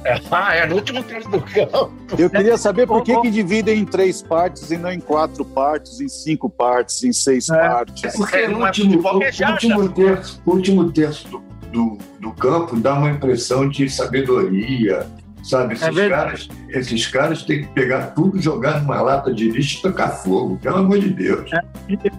É, 0.06 0.22
ah, 0.30 0.56
é 0.56 0.68
no 0.68 0.76
último 0.76 1.02
terço 1.02 1.28
do 1.30 1.42
campo. 1.42 1.92
Eu 2.18 2.30
queria 2.30 2.58
saber 2.60 2.86
por 2.86 3.04
que, 3.04 3.20
que 3.22 3.32
dividem 3.32 3.80
em 3.80 3.86
três 3.86 4.22
partes 4.22 4.70
e 4.70 4.78
não 4.78 4.92
em 4.92 5.00
quatro 5.00 5.44
partes, 5.44 6.00
em 6.00 6.08
cinco 6.08 6.48
partes, 6.48 7.04
em 7.04 7.12
seis 7.12 7.50
é, 7.50 7.58
partes. 7.58 8.04
É 8.04 8.12
porque 8.12 8.38
é, 8.38 8.48
no 8.48 8.64
último, 8.64 9.02
o, 9.02 9.52
último 9.52 9.90
terço, 9.90 10.42
último 10.46 10.92
terço 10.92 11.28
do, 11.28 11.44
do, 11.72 11.98
do 12.20 12.32
campo 12.34 12.76
dá 12.76 12.94
uma 12.94 13.10
impressão 13.10 13.68
de 13.68 13.90
sabedoria, 13.90 15.08
Sabe, 15.46 15.74
é 15.74 15.76
esses, 15.76 15.98
é 15.98 16.10
caras, 16.10 16.50
esses 16.70 17.08
caras 17.08 17.44
têm 17.44 17.62
que 17.62 17.68
pegar 17.68 18.08
tudo, 18.08 18.42
jogar 18.42 18.82
numa 18.82 19.00
lata 19.00 19.32
de 19.32 19.48
lixo 19.48 19.78
e 19.78 19.82
tocar 19.84 20.10
fogo, 20.10 20.58
pelo 20.58 20.78
amor 20.78 20.98
de 20.98 21.12
Deus. 21.12 21.54
É, 21.54 21.62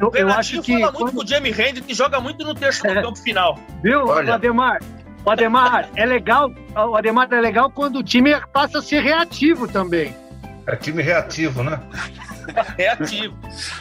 eu, 0.00 0.12
eu 0.14 0.28
acho 0.28 0.62
que. 0.62 0.80
fala 0.80 0.92
muito 0.92 1.12
com 1.12 1.24
o 1.24 1.26
Jamie 1.26 1.50
Hendrix, 1.50 1.84
que 1.84 1.92
joga 1.92 2.20
muito 2.20 2.44
no 2.44 2.54
terço 2.54 2.86
é. 2.86 2.94
do 2.94 3.02
campo 3.02 3.18
final. 3.18 3.58
Viu, 3.82 4.06
Olha. 4.06 4.34
Ademar? 4.34 4.80
O 5.24 5.30
Ademar, 5.30 5.88
é 5.96 6.06
legal, 6.06 6.52
o 6.76 6.94
Ademar 6.94 7.26
é 7.32 7.40
legal 7.40 7.68
quando 7.68 7.98
o 7.98 8.02
time 8.02 8.32
passa 8.52 8.78
a 8.78 8.82
ser 8.82 9.00
reativo 9.00 9.66
também. 9.66 10.14
É 10.64 10.76
time 10.76 11.02
reativo, 11.02 11.64
né? 11.64 11.80
reativo. 12.78 13.36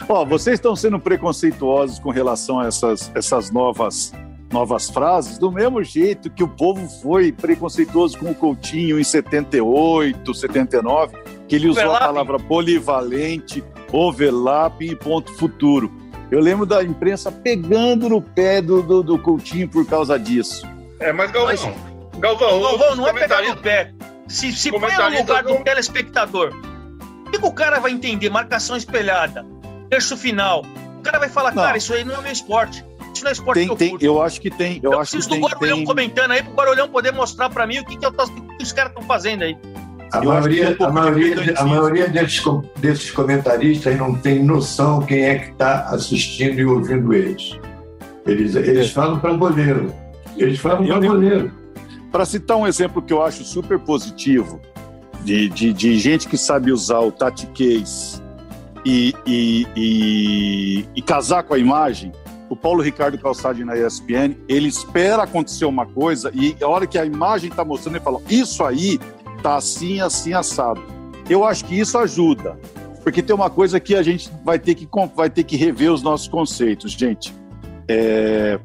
Ó, 0.08 0.24
vocês 0.24 0.54
estão 0.54 0.74
sendo 0.74 0.98
preconceituosos 0.98 2.00
com 2.00 2.10
relação 2.10 2.58
a 2.58 2.66
essas, 2.66 3.12
essas 3.14 3.52
novas 3.52 4.12
novas 4.50 4.88
frases, 4.88 5.38
do 5.38 5.50
mesmo 5.50 5.82
jeito 5.82 6.30
que 6.30 6.42
o 6.42 6.48
povo 6.48 6.88
foi 7.00 7.32
preconceituoso 7.32 8.18
com 8.18 8.30
o 8.30 8.34
Coutinho 8.34 8.98
em 8.98 9.04
78, 9.04 10.34
79, 10.34 11.16
que 11.48 11.56
ele 11.56 11.68
usou 11.68 11.94
a 11.94 11.98
palavra 11.98 12.38
polivalente, 12.38 13.64
overlap 13.92 14.80
e 14.80 14.94
ponto 14.94 15.32
futuro. 15.34 15.92
Eu 16.30 16.40
lembro 16.40 16.66
da 16.66 16.82
imprensa 16.82 17.30
pegando 17.30 18.08
no 18.08 18.20
pé 18.20 18.60
do, 18.60 18.82
do, 18.82 19.02
do 19.02 19.18
Coutinho 19.18 19.68
por 19.68 19.86
causa 19.86 20.18
disso. 20.18 20.66
É, 20.98 21.12
mas 21.12 21.30
Galvão, 21.30 21.54
mas, 21.54 22.20
Galvão, 22.20 22.60
Galvão 22.60 22.96
não 22.96 23.08
é 23.08 23.12
pegar 23.12 23.42
no 23.42 23.56
pé. 23.56 23.92
Se, 24.26 24.52
se 24.52 24.70
põe 24.70 24.80
no 24.80 25.18
lugar 25.18 25.44
do 25.44 25.56
telespectador, 25.62 26.52
o 27.26 27.30
que 27.30 27.38
o 27.44 27.52
cara 27.52 27.78
vai 27.78 27.92
entender? 27.92 28.28
Marcação 28.28 28.76
espelhada, 28.76 29.46
terço 29.88 30.16
final. 30.16 30.64
O 30.98 31.02
cara 31.02 31.20
vai 31.20 31.28
falar, 31.28 31.54
não. 31.54 31.62
cara, 31.62 31.78
isso 31.78 31.94
aí 31.94 32.04
não 32.04 32.16
é 32.16 32.20
meu 32.20 32.32
esporte 32.32 32.84
no 33.24 33.30
esporte 33.30 33.58
tem, 33.58 33.66
que 33.66 33.72
eu 33.72 33.76
tem, 33.76 33.98
Eu 34.00 34.22
acho 34.22 34.40
que 34.40 34.50
tem. 34.50 34.80
Eu, 34.82 34.92
eu 34.92 35.00
acho 35.00 35.12
preciso 35.12 35.34
que 35.34 35.40
do 35.40 35.48
Barulhão 35.48 35.76
tem... 35.76 35.84
comentando 35.84 36.30
aí, 36.30 36.42
pro 36.42 36.52
Barulhão 36.54 36.88
poder 36.88 37.12
mostrar 37.12 37.50
pra 37.50 37.66
mim 37.66 37.78
o 37.78 37.84
que, 37.84 37.96
que, 37.96 38.06
eu 38.06 38.12
tô, 38.12 38.26
que 38.26 38.62
os 38.62 38.72
caras 38.72 38.92
estão 38.92 39.06
fazendo 39.06 39.42
aí. 39.42 39.56
A 40.12 40.22
maioria, 40.22 40.76
a, 40.78 40.88
maioria, 40.90 41.54
a 41.58 41.64
maioria 41.64 42.08
desses, 42.08 42.42
desses 42.78 43.10
comentaristas 43.10 43.96
não 43.96 44.14
tem 44.14 44.42
noção 44.42 45.02
quem 45.02 45.24
é 45.24 45.38
que 45.38 45.50
está 45.50 45.86
assistindo 45.86 46.60
e 46.60 46.64
ouvindo 46.64 47.12
eles. 47.12 47.58
Eles, 48.24 48.54
eles 48.54 48.90
falam 48.90 49.18
para 49.18 49.32
goleiro. 49.32 49.92
Eles 50.36 50.58
falam 50.58 50.86
para 50.86 51.00
goleiro. 51.00 51.52
Para 52.10 52.24
citar 52.24 52.56
um 52.56 52.66
exemplo 52.66 53.02
que 53.02 53.12
eu 53.12 53.22
acho 53.22 53.44
super 53.44 53.78
positivo, 53.78 54.60
de, 55.22 55.48
de, 55.48 55.72
de 55.72 55.98
gente 55.98 56.28
que 56.28 56.38
sabe 56.38 56.70
usar 56.70 57.00
o 57.00 57.10
Tati 57.10 57.46
Case 57.48 58.22
e, 58.84 59.12
e, 59.26 59.66
e, 59.76 60.88
e 60.94 61.02
casar 61.02 61.42
com 61.42 61.54
a 61.54 61.58
imagem, 61.58 62.12
o 62.48 62.56
Paulo 62.56 62.82
Ricardo 62.82 63.18
Calçade 63.18 63.64
na 63.64 63.76
ESPN, 63.76 64.36
ele 64.48 64.68
espera 64.68 65.24
acontecer 65.24 65.64
uma 65.64 65.86
coisa 65.86 66.30
e 66.34 66.56
a 66.62 66.68
hora 66.68 66.86
que 66.86 66.98
a 66.98 67.04
imagem 67.04 67.50
está 67.50 67.64
mostrando, 67.64 67.96
ele 67.96 68.04
fala: 68.04 68.20
Isso 68.28 68.64
aí 68.64 68.98
tá 69.42 69.56
assim, 69.56 70.00
assim, 70.00 70.32
assado. 70.32 70.82
Eu 71.28 71.44
acho 71.44 71.64
que 71.64 71.78
isso 71.78 71.98
ajuda, 71.98 72.58
porque 73.02 73.22
tem 73.22 73.34
uma 73.34 73.50
coisa 73.50 73.80
que 73.80 73.94
a 73.94 74.02
gente 74.02 74.30
vai 74.44 74.58
ter 74.58 74.74
que, 74.74 74.88
vai 75.14 75.28
ter 75.28 75.44
que 75.44 75.56
rever 75.56 75.92
os 75.92 76.02
nossos 76.02 76.28
conceitos, 76.28 76.92
gente. 76.92 77.34
É, 77.88 78.58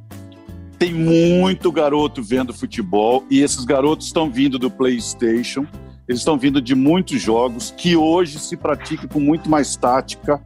tem 0.77 0.93
muito 0.93 1.71
garoto 1.71 2.23
vendo 2.23 2.53
futebol 2.53 3.23
e 3.29 3.41
esses 3.41 3.65
garotos 3.65 4.07
estão 4.07 4.31
vindo 4.31 4.57
do 4.57 4.69
PlayStation, 4.69 5.65
eles 6.07 6.21
estão 6.21 6.37
vindo 6.37 6.59
de 6.59 6.73
muitos 6.73 7.21
jogos 7.21 7.71
que 7.77 7.95
hoje 7.95 8.39
se 8.39 8.57
pratica 8.57 9.07
com 9.07 9.19
muito 9.19 9.49
mais 9.49 9.75
tática, 9.75 10.41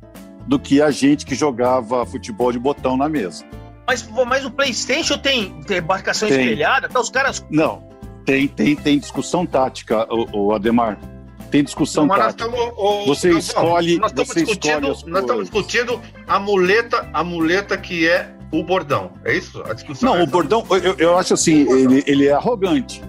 do 0.46 0.60
que 0.60 0.82
a 0.82 0.92
gente 0.92 1.26
que 1.26 1.36
jogava 1.36 2.06
futebol 2.06 2.52
de 2.52 2.60
botão 2.60 2.96
na 2.96 3.10
mesa. 3.10 3.46
Mas, 3.88 4.08
mas 4.28 4.46
o 4.46 4.52
PlayStation 4.52 5.18
tem, 5.18 5.62
tem 5.62 5.82
marcação 5.82 6.28
tem. 6.28 6.42
espelhada? 6.42 6.88
Então 6.90 7.02
os 7.02 7.10
caras. 7.10 7.46
Não, 7.50 7.88
tem, 8.26 8.48
tem, 8.48 8.76
tem 8.76 9.00
discussão 9.00 9.46
tática, 9.46 10.08
o, 10.12 10.48
o 10.48 10.54
Ademar. 10.54 10.98
Tem 11.52 11.64
discussão 11.64 12.06
Não, 12.06 12.16
tática. 12.16 12.46
Estamos, 12.46 12.74
o, 12.76 13.06
você 13.06 13.30
não, 13.30 13.38
escolhe. 13.38 14.00
Nós 14.00 14.12
estamos, 14.12 14.34
discutindo, 14.34 14.88
nós 15.08 15.22
estamos 15.22 15.44
discutindo 15.44 16.02
a 16.28 16.40
muleta, 16.40 17.08
a 17.14 17.24
muleta 17.24 17.78
que 17.78 18.08
é 18.08 18.36
o 18.52 18.64
bordão. 18.64 19.12
É 19.24 19.38
isso? 19.38 19.64
A 19.64 19.74
discussão 19.74 20.10
Não, 20.10 20.20
é 20.20 20.24
o 20.24 20.28
bordão, 20.28 20.66
eu, 20.84 20.96
eu 20.98 21.18
acho 21.18 21.34
assim, 21.34 21.62
ele, 21.72 22.04
ele 22.08 22.28
é 22.28 22.34
arrogante. 22.34 23.02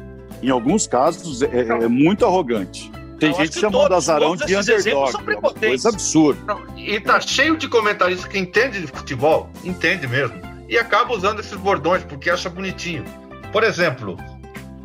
Em 0.43 0.51
alguns 0.51 0.87
casos, 0.87 1.43
é, 1.43 1.61
é 1.61 1.89
muito 1.89 2.25
arrogante. 2.25 2.91
Tem 3.19 3.31
eu 3.31 3.37
gente 3.37 3.59
chamando 3.59 3.89
todos, 3.89 3.97
Azarão 3.97 4.37
de 4.37 4.57
underdog. 4.57 5.13
É 5.27 5.39
uma 5.39 5.55
coisa 5.55 5.89
absurda. 5.89 6.57
E 6.77 7.01
tá 7.01 7.21
cheio 7.21 7.57
de 7.57 7.69
comentaristas 7.69 8.27
que 8.31 8.39
entende 8.39 8.81
de 8.81 8.87
futebol, 8.87 9.51
entende 9.65 10.07
mesmo, 10.07 10.37
e 10.69 10.77
acaba 10.79 11.15
usando 11.15 11.41
esses 11.41 11.57
bordões 11.57 12.03
porque 12.05 12.29
acha 12.29 12.51
bonitinho. 12.51 13.05
Por 13.53 13.65
exemplo, 13.65 14.17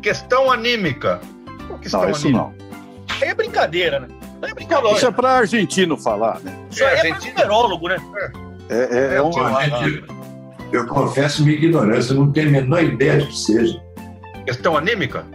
questão 0.00 0.50
anímica. 0.50 1.20
Questão 1.80 2.02
não, 2.02 2.10
isso 2.10 2.26
anímica. 2.28 2.44
não. 2.44 2.54
Aí 3.20 3.28
é 3.28 3.34
brincadeira, 3.34 4.00
né? 4.00 4.08
É 4.42 4.54
brincadeira. 4.54 4.96
Isso 4.96 5.06
é 5.06 5.10
para 5.10 5.30
argentino 5.30 5.96
falar, 5.96 6.40
né? 6.40 6.56
Isso 6.70 6.82
é, 6.82 7.08
é 7.08 7.14
para 7.14 7.26
numerólogo, 7.26 7.88
né? 7.88 7.96
É, 8.68 8.76
é, 8.76 9.14
é, 9.14 9.16
é 9.16 9.22
um... 9.22 9.30
Eu 10.72 10.86
confesso 10.86 11.44
minha 11.44 11.56
ignorância, 11.56 12.14
não 12.14 12.32
tenho 12.32 12.48
a 12.48 12.52
menor 12.52 12.82
ideia 12.82 13.18
do 13.18 13.26
que 13.26 13.36
seja. 13.36 13.78
Questão 14.46 14.74
anímica? 14.74 15.26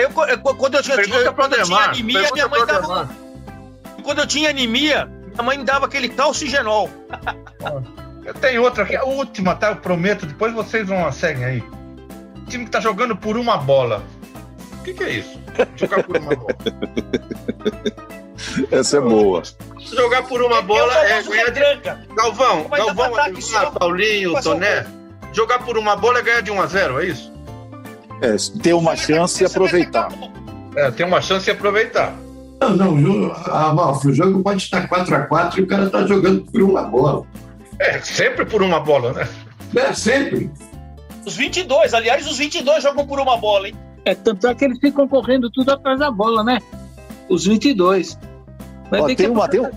Aí 0.00 0.04
eu, 0.04 0.10
quando 0.54 0.76
eu 0.76 0.82
tinha, 0.82 0.96
eu, 0.96 1.34
quando 1.34 1.54
eu 1.54 1.64
tinha 1.64 1.78
anemia, 1.78 2.30
minha 2.32 2.48
mãe 2.48 2.66
dava. 2.66 3.10
Quando 4.02 4.18
eu 4.20 4.26
tinha 4.26 4.48
anemia, 4.48 5.04
minha 5.04 5.42
mãe 5.42 5.58
me 5.58 5.64
dava 5.64 5.84
aquele 5.86 6.08
calcigenol. 6.08 6.88
Eu 8.24 8.34
tenho 8.34 8.62
outra 8.62 8.84
aqui, 8.84 8.96
a 8.96 9.04
última, 9.04 9.54
tá? 9.54 9.68
Eu 9.68 9.76
prometo, 9.76 10.24
depois 10.24 10.54
vocês 10.54 10.88
vão 10.88 11.10
seguem 11.12 11.44
aí. 11.44 11.64
O 12.36 12.46
time 12.46 12.64
que 12.64 12.70
tá 12.70 12.80
jogando 12.80 13.14
por 13.14 13.36
uma 13.36 13.58
bola. 13.58 14.02
O 14.80 14.84
que, 14.84 14.94
que 14.94 15.04
é 15.04 15.10
isso? 15.10 15.38
Jogar 15.76 16.02
por 16.02 16.16
uma 16.16 16.34
bola. 16.34 16.56
Essa 18.70 18.96
é 18.96 19.00
boa. 19.00 19.42
Jogar 19.78 20.22
por 20.22 20.42
uma 20.42 20.62
bola 20.62 20.94
é 20.94 21.22
ganhar 21.22 21.50
de... 21.50 21.60
Galvão, 22.14 22.66
Galvão, 22.68 23.12
Paulinho, 23.78 24.40
Toné. 24.42 24.86
Jogar 25.32 25.58
por 25.58 25.76
uma 25.76 25.94
bola 25.94 26.20
é 26.20 26.22
ganhar 26.22 26.40
de 26.40 26.50
1 26.50 26.62
a 26.62 26.66
0 26.66 27.02
é 27.02 27.06
isso? 27.06 27.30
É, 28.20 28.36
ter 28.62 28.74
uma 28.74 28.96
chance 28.96 29.42
e 29.42 29.46
aproveitar. 29.46 30.08
É, 30.76 30.90
ter 30.90 31.04
uma 31.04 31.20
chance 31.20 31.48
e 31.48 31.52
aproveitar. 31.52 32.14
Não, 32.60 32.94
não, 32.94 33.32
ah, 33.46 33.72
Malfo, 33.72 34.08
o 34.10 34.12
jogo 34.12 34.42
pode 34.42 34.62
estar 34.62 34.86
4x4 34.86 35.58
e 35.58 35.62
o 35.62 35.66
cara 35.66 35.86
está 35.86 36.06
jogando 36.06 36.42
por 36.42 36.62
uma 36.62 36.82
bola. 36.82 37.26
É, 37.78 37.98
sempre 38.00 38.44
por 38.44 38.62
uma 38.62 38.78
bola, 38.78 39.14
né? 39.14 39.28
É, 39.74 39.94
sempre. 39.94 40.50
Os 41.24 41.34
22, 41.36 41.94
aliás, 41.94 42.26
os 42.26 42.36
22 42.36 42.82
jogam 42.82 43.06
por 43.06 43.18
uma 43.18 43.36
bola, 43.38 43.68
hein? 43.68 43.74
É, 44.04 44.14
tanto 44.14 44.46
é 44.46 44.54
que 44.54 44.64
eles 44.64 44.78
ficam 44.78 45.08
correndo 45.08 45.50
tudo 45.50 45.70
atrás 45.72 45.98
da 45.98 46.10
bola, 46.10 46.44
né? 46.44 46.58
Os 47.28 47.46
22. 47.46 48.18
Ó, 48.92 49.14
tem 49.14 49.30
uma, 49.30 49.48
tem 49.48 49.60
um, 49.60 49.70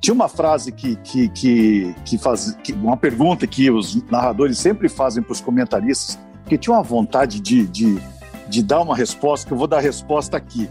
tinha 0.00 0.14
uma 0.14 0.28
frase 0.28 0.72
que, 0.72 0.96
que, 0.96 1.28
que, 1.28 1.94
que 2.04 2.18
faz. 2.18 2.56
Que, 2.62 2.72
uma 2.72 2.96
pergunta 2.96 3.46
que 3.46 3.70
os 3.70 4.02
narradores 4.10 4.58
sempre 4.58 4.88
fazem 4.88 5.22
para 5.22 5.32
os 5.32 5.40
comentaristas 5.40 6.18
porque 6.44 6.58
tinha 6.58 6.76
uma 6.76 6.82
vontade 6.82 7.40
de, 7.40 7.66
de, 7.66 7.98
de 8.46 8.62
dar 8.62 8.80
uma 8.80 8.94
resposta, 8.94 9.46
que 9.46 9.52
eu 9.52 9.58
vou 9.58 9.66
dar 9.66 9.78
a 9.78 9.80
resposta 9.80 10.36
aqui. 10.36 10.68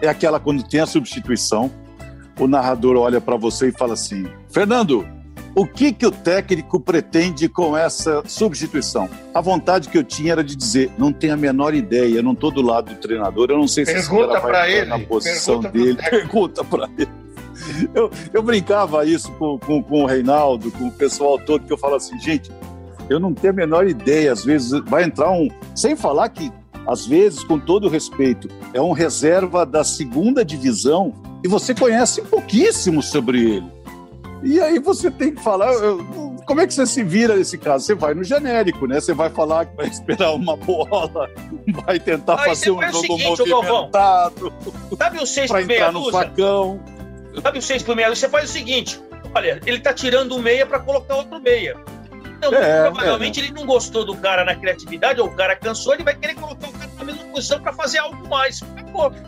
É 0.00 0.08
aquela 0.08 0.40
quando 0.40 0.64
tem 0.64 0.80
a 0.80 0.86
substituição, 0.86 1.70
o 2.38 2.48
narrador 2.48 2.96
olha 2.96 3.20
para 3.20 3.36
você 3.36 3.68
e 3.68 3.72
fala 3.72 3.94
assim: 3.94 4.26
Fernando, 4.50 5.06
o 5.54 5.64
que, 5.64 5.92
que 5.92 6.04
o 6.04 6.10
técnico 6.10 6.80
pretende 6.80 7.48
com 7.48 7.76
essa 7.76 8.22
substituição? 8.26 9.08
A 9.32 9.40
vontade 9.40 9.88
que 9.88 9.96
eu 9.96 10.02
tinha 10.02 10.32
era 10.32 10.42
de 10.42 10.56
dizer: 10.56 10.90
não 10.98 11.12
tenho 11.12 11.34
a 11.34 11.36
menor 11.36 11.72
ideia, 11.72 12.16
eu 12.16 12.22
não 12.22 12.32
estou 12.32 12.50
do 12.50 12.60
lado 12.60 12.92
do 12.92 13.00
treinador, 13.00 13.48
eu 13.50 13.58
não 13.58 13.68
sei 13.68 13.86
se 13.86 13.92
pergunta 13.92 14.40
para 14.40 14.68
ele 14.68 14.86
na 14.86 14.98
posição 14.98 15.60
pergunta 15.60 15.84
dele. 15.84 15.98
Pergunta 16.10 16.64
para 16.64 16.88
ele. 16.98 17.10
Eu, 17.94 18.10
eu 18.32 18.42
brincava 18.42 19.06
isso 19.06 19.30
com, 19.32 19.56
com, 19.56 19.80
com 19.82 20.02
o 20.02 20.06
Reinaldo, 20.06 20.72
com 20.72 20.88
o 20.88 20.92
pessoal 20.92 21.38
todo, 21.38 21.64
que 21.64 21.72
eu 21.72 21.78
falo 21.78 21.94
assim, 21.94 22.18
gente, 22.18 22.50
Eu 23.08 23.20
não 23.20 23.34
tenho 23.34 23.52
a 23.52 23.56
menor 23.56 23.86
ideia. 23.86 24.32
Às 24.32 24.44
vezes 24.44 24.70
vai 24.86 25.04
entrar 25.04 25.30
um. 25.30 25.48
Sem 25.74 25.96
falar 25.96 26.28
que, 26.28 26.52
às 26.86 27.06
vezes, 27.06 27.44
com 27.44 27.58
todo 27.58 27.88
respeito, 27.88 28.48
é 28.72 28.80
um 28.80 28.92
reserva 28.92 29.64
da 29.64 29.84
segunda 29.84 30.44
divisão 30.44 31.12
e 31.44 31.48
você 31.48 31.74
conhece 31.74 32.22
pouquíssimo 32.22 33.02
sobre 33.02 33.56
ele. 33.56 33.82
E 34.42 34.60
aí 34.60 34.78
você 34.78 35.10
tem 35.10 35.34
que 35.34 35.42
falar. 35.42 35.72
Como 36.46 36.60
é 36.60 36.66
que 36.66 36.74
você 36.74 36.84
se 36.84 37.04
vira 37.04 37.36
nesse 37.36 37.56
caso? 37.56 37.84
Você 37.84 37.94
vai 37.94 38.12
no 38.12 38.24
genérico, 38.24 38.86
né? 38.86 39.00
Você 39.00 39.14
vai 39.14 39.30
falar 39.30 39.66
que 39.66 39.76
vai 39.76 39.86
esperar 39.88 40.34
uma 40.34 40.56
bola, 40.56 41.30
vai 41.86 42.00
tentar 42.00 42.40
aí 42.40 42.48
fazer 42.48 42.72
um 42.72 42.82
jogo 42.82 43.18
seguinte, 43.18 43.48
movimentado. 43.48 44.52
Sabe 44.98 45.22
o 45.22 45.26
seis 45.26 45.48
para 45.48 45.62
entrar 45.62 45.92
no 45.92 46.10
facão. 46.10 46.80
Sabe 47.40 47.58
o 47.58 47.62
seis 47.62 47.82
por 47.82 47.94
meia 47.94 48.08
Você 48.08 48.28
faz 48.28 48.50
o 48.50 48.52
seguinte: 48.52 49.00
olha, 49.34 49.60
ele 49.64 49.78
tá 49.78 49.92
tirando 49.92 50.32
o 50.32 50.40
meia 50.40 50.66
para 50.66 50.80
colocar 50.80 51.16
outro 51.16 51.40
meia. 51.40 51.76
Então, 52.44 52.58
é, 52.58 52.90
provavelmente 52.90 53.40
é. 53.40 53.44
ele 53.44 53.52
não 53.52 53.64
gostou 53.64 54.04
do 54.04 54.16
cara 54.16 54.44
na 54.44 54.56
criatividade, 54.56 55.20
ou 55.20 55.28
o 55.28 55.36
cara 55.36 55.54
cansou, 55.54 55.94
ele 55.94 56.02
vai 56.02 56.16
querer 56.16 56.34
colocar 56.34 56.68
o 56.68 56.72
cara 56.72 56.90
na 56.98 57.04
mesma 57.04 57.24
posição 57.26 57.60
para 57.60 57.72
fazer 57.72 57.98
algo 57.98 58.28
mais. 58.28 58.60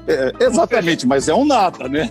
É, 0.08 0.44
exatamente, 0.44 1.06
mas 1.06 1.28
é 1.28 1.34
um 1.34 1.44
nada, 1.44 1.88
né? 1.88 2.10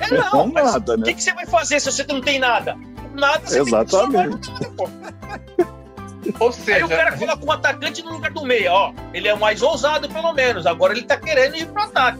É, 0.00 0.14
não, 0.14 0.24
é 0.40 0.42
um 0.44 0.52
nada, 0.52 0.96
né? 0.96 1.02
O 1.02 1.04
que, 1.04 1.14
que, 1.14 1.22
você 1.22 1.34
vai 1.34 1.44
fazer 1.44 1.78
se 1.78 1.92
você 1.92 2.04
não 2.08 2.22
tem 2.22 2.38
nada? 2.38 2.74
Nada, 3.12 3.46
você 3.46 3.60
Exatamente. 3.60 4.50
Tem 4.58 4.70
que 4.70 6.34
Ou 6.38 6.52
seja, 6.52 6.76
Aí 6.78 6.84
o 6.84 6.88
cara 6.88 7.16
coloca 7.18 7.44
um 7.44 7.52
atacante 7.52 8.02
no 8.02 8.12
lugar 8.12 8.30
do 8.30 8.42
meia, 8.42 8.72
ó. 8.72 8.94
Ele 9.12 9.28
é 9.28 9.34
mais 9.34 9.60
ousado, 9.60 10.08
pelo 10.08 10.32
menos. 10.32 10.66
Agora 10.66 10.94
ele 10.94 11.02
tá 11.02 11.18
querendo 11.18 11.56
ir 11.56 11.66
pro 11.66 11.82
ataque. 11.82 12.18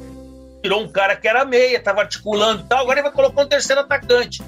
Tirou 0.63 0.83
um 0.83 0.89
cara 0.89 1.17
que 1.17 1.27
era 1.27 1.43
meia, 1.45 1.81
tava 1.81 2.03
articulando 2.03 2.63
e 2.63 2.65
tal, 2.67 2.81
agora 2.81 2.99
ele 2.99 3.09
vai 3.09 3.13
colocar 3.13 3.43
um 3.43 3.47
terceiro 3.47 3.81
atacante. 3.81 4.43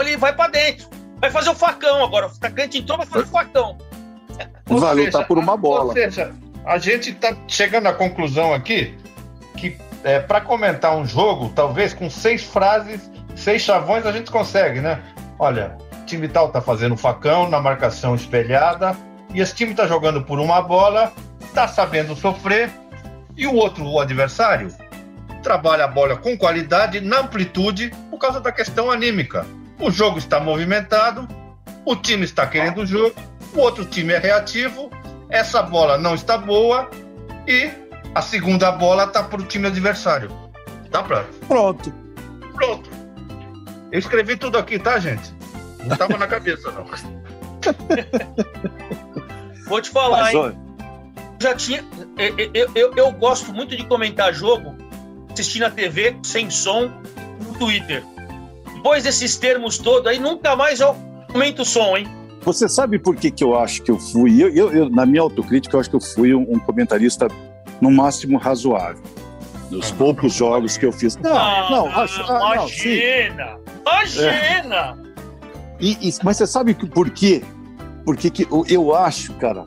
Ele 0.00 0.16
vai 0.16 0.34
para 0.34 0.50
dentro. 0.50 1.01
Vai 1.22 1.30
fazer 1.30 1.50
o 1.50 1.54
facão 1.54 2.02
agora. 2.02 2.26
O 2.26 2.30
atacante 2.30 2.78
entrou, 2.78 2.98
vai 2.98 3.06
fazer 3.06 3.24
o 3.24 3.28
facão. 3.28 3.78
Vai 4.66 4.94
lutar 4.96 5.24
por 5.24 5.38
uma 5.38 5.56
bola. 5.56 5.84
Ou 5.84 5.92
seja, 5.92 6.34
a 6.66 6.78
gente 6.78 7.10
está 7.10 7.36
chegando 7.46 7.86
à 7.86 7.92
conclusão 7.92 8.52
aqui 8.52 8.98
que 9.56 9.78
é, 10.02 10.18
para 10.18 10.40
comentar 10.40 10.96
um 10.96 11.06
jogo, 11.06 11.52
talvez 11.54 11.94
com 11.94 12.10
seis 12.10 12.42
frases, 12.42 13.08
seis 13.36 13.62
chavões, 13.62 14.04
a 14.04 14.10
gente 14.10 14.32
consegue, 14.32 14.80
né? 14.80 15.00
Olha, 15.38 15.78
o 15.92 16.04
time 16.06 16.26
tal 16.26 16.50
tá 16.50 16.60
fazendo 16.60 16.96
facão 16.96 17.48
na 17.48 17.60
marcação 17.60 18.16
espelhada 18.16 18.96
e 19.32 19.40
esse 19.40 19.54
time 19.54 19.74
tá 19.74 19.86
jogando 19.86 20.24
por 20.24 20.40
uma 20.40 20.60
bola, 20.60 21.12
tá 21.54 21.68
sabendo 21.68 22.16
sofrer 22.16 22.68
e 23.36 23.46
o 23.46 23.54
outro, 23.54 23.86
o 23.86 24.00
adversário, 24.00 24.74
trabalha 25.40 25.84
a 25.84 25.88
bola 25.88 26.16
com 26.16 26.36
qualidade, 26.36 27.00
na 27.00 27.20
amplitude, 27.20 27.92
por 28.10 28.18
causa 28.18 28.40
da 28.40 28.50
questão 28.50 28.90
anímica. 28.90 29.46
O 29.82 29.90
jogo 29.90 30.16
está 30.16 30.38
movimentado, 30.38 31.26
o 31.84 31.96
time 31.96 32.24
está 32.24 32.46
querendo 32.46 32.82
o 32.82 32.86
jogo, 32.86 33.16
o 33.52 33.58
outro 33.58 33.84
time 33.84 34.12
é 34.12 34.18
reativo, 34.18 34.88
essa 35.28 35.60
bola 35.60 35.98
não 35.98 36.14
está 36.14 36.38
boa 36.38 36.88
e 37.48 37.68
a 38.14 38.22
segunda 38.22 38.70
bola 38.70 39.06
está 39.06 39.24
para 39.24 39.40
o 39.40 39.44
time 39.44 39.66
adversário. 39.66 40.30
Tá 40.88 41.02
pronto. 41.02 41.32
Pronto. 41.48 41.92
Pronto. 42.54 42.88
Eu 43.90 43.98
escrevi 43.98 44.36
tudo 44.36 44.56
aqui, 44.56 44.78
tá, 44.78 45.00
gente? 45.00 45.34
Não 45.82 45.94
estava 45.94 46.16
na 46.16 46.28
cabeça, 46.28 46.70
não. 46.70 46.86
Vou 49.66 49.82
te 49.82 49.90
falar, 49.90 50.22
Mas, 50.22 50.34
hein? 50.34 50.56
Já 51.40 51.56
tinha. 51.56 51.84
Eu, 52.16 52.36
eu, 52.54 52.70
eu, 52.76 52.94
eu 52.94 53.10
gosto 53.10 53.52
muito 53.52 53.76
de 53.76 53.84
comentar 53.84 54.32
jogo, 54.32 54.76
assistir 55.32 55.58
na 55.58 55.70
TV, 55.70 56.16
sem 56.22 56.48
som, 56.50 56.88
no 57.40 57.52
Twitter 57.58 58.11
depois 58.82 59.04
desses 59.04 59.36
termos 59.36 59.78
todos 59.78 60.08
aí, 60.08 60.18
nunca 60.18 60.56
mais 60.56 60.80
eu 60.80 60.96
aumento 61.32 61.62
o 61.62 61.64
som, 61.64 61.96
hein? 61.96 62.08
Você 62.40 62.68
sabe 62.68 62.98
por 62.98 63.14
que, 63.14 63.30
que 63.30 63.44
eu 63.44 63.56
acho 63.56 63.80
que 63.80 63.92
eu 63.92 63.96
fui? 63.96 64.42
Eu, 64.42 64.48
eu, 64.48 64.72
eu 64.72 64.90
na 64.90 65.06
minha 65.06 65.22
autocrítica, 65.22 65.76
eu 65.76 65.80
acho 65.80 65.88
que 65.88 65.94
eu 65.94 66.00
fui 66.00 66.34
um, 66.34 66.42
um 66.50 66.58
comentarista 66.58 67.28
no 67.80 67.92
máximo 67.92 68.36
razoável. 68.38 69.00
Nos 69.70 69.92
ah, 69.92 69.94
poucos 69.96 70.34
jogos 70.34 70.76
que 70.76 70.84
eu 70.84 70.90
fiz. 70.90 71.16
Não, 71.16 71.32
ah, 71.32 71.68
não, 71.70 71.86
acho. 71.86 72.20
Ah, 72.24 72.54
imagina! 72.56 73.56
Não, 73.84 73.92
imagina! 73.92 74.98
É. 74.98 75.12
E, 75.78 76.08
e, 76.08 76.14
mas 76.24 76.38
você 76.38 76.46
sabe 76.48 76.74
que, 76.74 76.84
por 76.84 77.08
quê? 77.08 77.40
Porque 78.04 78.30
que 78.30 78.42
eu, 78.50 78.64
eu 78.68 78.94
acho, 78.96 79.32
cara, 79.34 79.64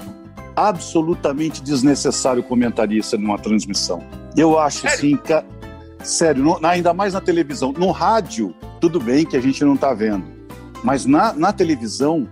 absolutamente 0.58 1.64
desnecessário 1.64 2.44
comentarista 2.44 3.18
numa 3.18 3.40
transmissão. 3.40 4.04
Eu 4.36 4.60
acho, 4.60 4.82
Sério? 4.82 4.96
assim, 4.98 5.16
que, 5.16 5.34
sério, 6.06 6.44
no, 6.44 6.66
ainda 6.66 6.94
mais 6.94 7.14
na 7.14 7.22
televisão. 7.22 7.72
No 7.72 7.92
rádio, 7.92 8.56
tudo 8.80 9.00
bem 9.00 9.26
que 9.26 9.36
a 9.36 9.42
gente 9.42 9.64
não 9.64 9.76
está 9.76 9.94
vendo. 9.94 10.26
Mas 10.84 11.06
na, 11.06 11.34
na 11.34 11.52
televisão, 11.52 12.30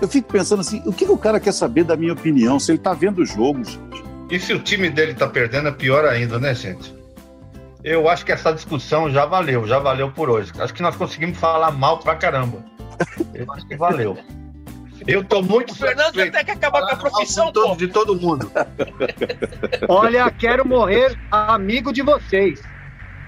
eu 0.00 0.08
fico 0.08 0.32
pensando 0.32 0.60
assim: 0.60 0.82
o 0.84 0.92
que, 0.92 1.06
que 1.06 1.12
o 1.12 1.18
cara 1.18 1.38
quer 1.38 1.52
saber 1.52 1.84
da 1.84 1.96
minha 1.96 2.12
opinião? 2.12 2.58
Se 2.58 2.72
ele 2.72 2.78
está 2.78 2.92
vendo 2.92 3.22
o 3.22 3.26
jogo, 3.26 3.64
gente. 3.64 4.02
E 4.30 4.40
se 4.40 4.52
o 4.52 4.58
time 4.58 4.88
dele 4.88 5.12
está 5.12 5.28
perdendo, 5.28 5.68
é 5.68 5.72
pior 5.72 6.06
ainda, 6.06 6.38
né, 6.38 6.54
gente? 6.54 6.94
Eu 7.84 8.08
acho 8.08 8.24
que 8.24 8.32
essa 8.32 8.52
discussão 8.52 9.10
já 9.10 9.26
valeu, 9.26 9.66
já 9.66 9.78
valeu 9.78 10.10
por 10.10 10.30
hoje. 10.30 10.52
Acho 10.58 10.72
que 10.72 10.82
nós 10.82 10.96
conseguimos 10.96 11.36
falar 11.36 11.70
mal 11.70 11.98
pra 11.98 12.14
caramba. 12.14 12.64
Eu 13.34 13.50
acho 13.52 13.66
que 13.66 13.76
valeu. 13.76 14.16
Eu 15.06 15.24
tô 15.24 15.42
muito. 15.42 15.72
O 15.72 15.74
Fernando 15.74 16.20
até 16.20 16.44
que 16.44 16.50
acabar 16.50 16.82
com 16.82 16.92
a 16.92 16.96
profissão 16.96 17.46
de 17.46 17.52
todo, 17.52 17.76
de 17.76 17.88
todo 17.88 18.16
mundo. 18.16 18.50
Olha, 19.88 20.30
quero 20.30 20.66
morrer 20.66 21.18
amigo 21.30 21.92
de 21.92 22.02
vocês. 22.02 22.62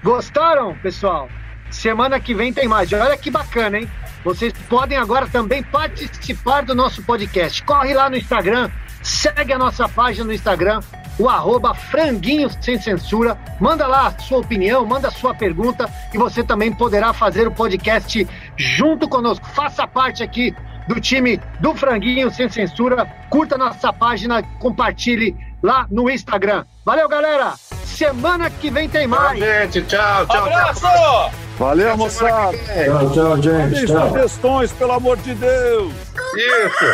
Gostaram, 0.05 0.75
pessoal? 0.83 1.27
Semana 1.71 2.19
que 2.19 2.35
vem 2.35 2.53
tem 2.53 2.67
mais. 2.67 2.93
Olha 2.93 3.17
que 3.17 3.31
bacana, 3.31 3.79
hein? 3.79 3.89
Vocês 4.23 4.53
podem 4.69 4.99
agora 4.99 5.27
também 5.27 5.63
participar 5.63 6.61
do 6.61 6.75
nosso 6.75 7.01
podcast. 7.01 7.63
Corre 7.63 7.91
lá 7.91 8.07
no 8.07 8.15
Instagram, 8.15 8.69
segue 9.01 9.51
a 9.51 9.57
nossa 9.57 9.89
página 9.89 10.25
no 10.25 10.31
Instagram, 10.31 10.79
o 11.17 11.27
arroba 11.27 11.73
franguinho 11.73 12.51
sem 12.61 12.79
censura. 12.79 13.35
Manda 13.59 13.87
lá 13.87 14.05
a 14.05 14.19
sua 14.19 14.41
opinião, 14.41 14.85
manda 14.85 15.07
a 15.07 15.11
sua 15.11 15.33
pergunta 15.33 15.91
e 16.13 16.19
você 16.19 16.43
também 16.43 16.71
poderá 16.71 17.11
fazer 17.11 17.47
o 17.47 17.51
podcast 17.51 18.27
junto 18.55 19.09
conosco. 19.09 19.47
Faça 19.55 19.87
parte 19.87 20.21
aqui 20.21 20.53
do 20.87 21.01
time 21.01 21.41
do 21.59 21.73
Franguinho 21.73 22.29
Sem 22.29 22.47
Censura. 22.47 23.07
Curta 23.27 23.57
nossa 23.57 23.91
página, 23.91 24.43
compartilhe 24.59 25.35
lá 25.65 25.87
no 25.89 26.09
Instagram. 26.09 26.63
Valeu, 26.85 27.09
galera! 27.09 27.53
Semana 27.83 28.49
que 28.49 28.69
vem 28.69 28.87
tem 28.87 29.07
mais. 29.07 29.39
Tchau, 29.39 29.47
gente. 29.47 29.81
Tchau, 29.83 30.25
tchau. 30.27 30.45
Abraço! 30.45 31.31
Valeu, 31.57 31.97
moçada. 31.97 32.57
Tchau, 32.57 33.11
tchau, 33.11 33.41
gente. 33.41 33.87
Tchau. 33.87 34.13
Questões, 34.13 34.71
pelo 34.73 34.91
amor 34.91 35.17
de 35.17 35.33
Deus. 35.33 35.93
Isso. 36.35 36.85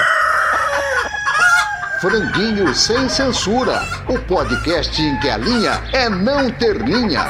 Franguinho 1.99 2.73
sem 2.73 3.09
censura, 3.09 3.81
o 4.07 4.17
podcast 4.19 4.99
em 5.01 5.19
que 5.19 5.29
a 5.29 5.37
linha 5.37 5.81
é 5.91 6.09
não 6.09 6.49
ter 6.51 6.77
linha. 6.77 7.27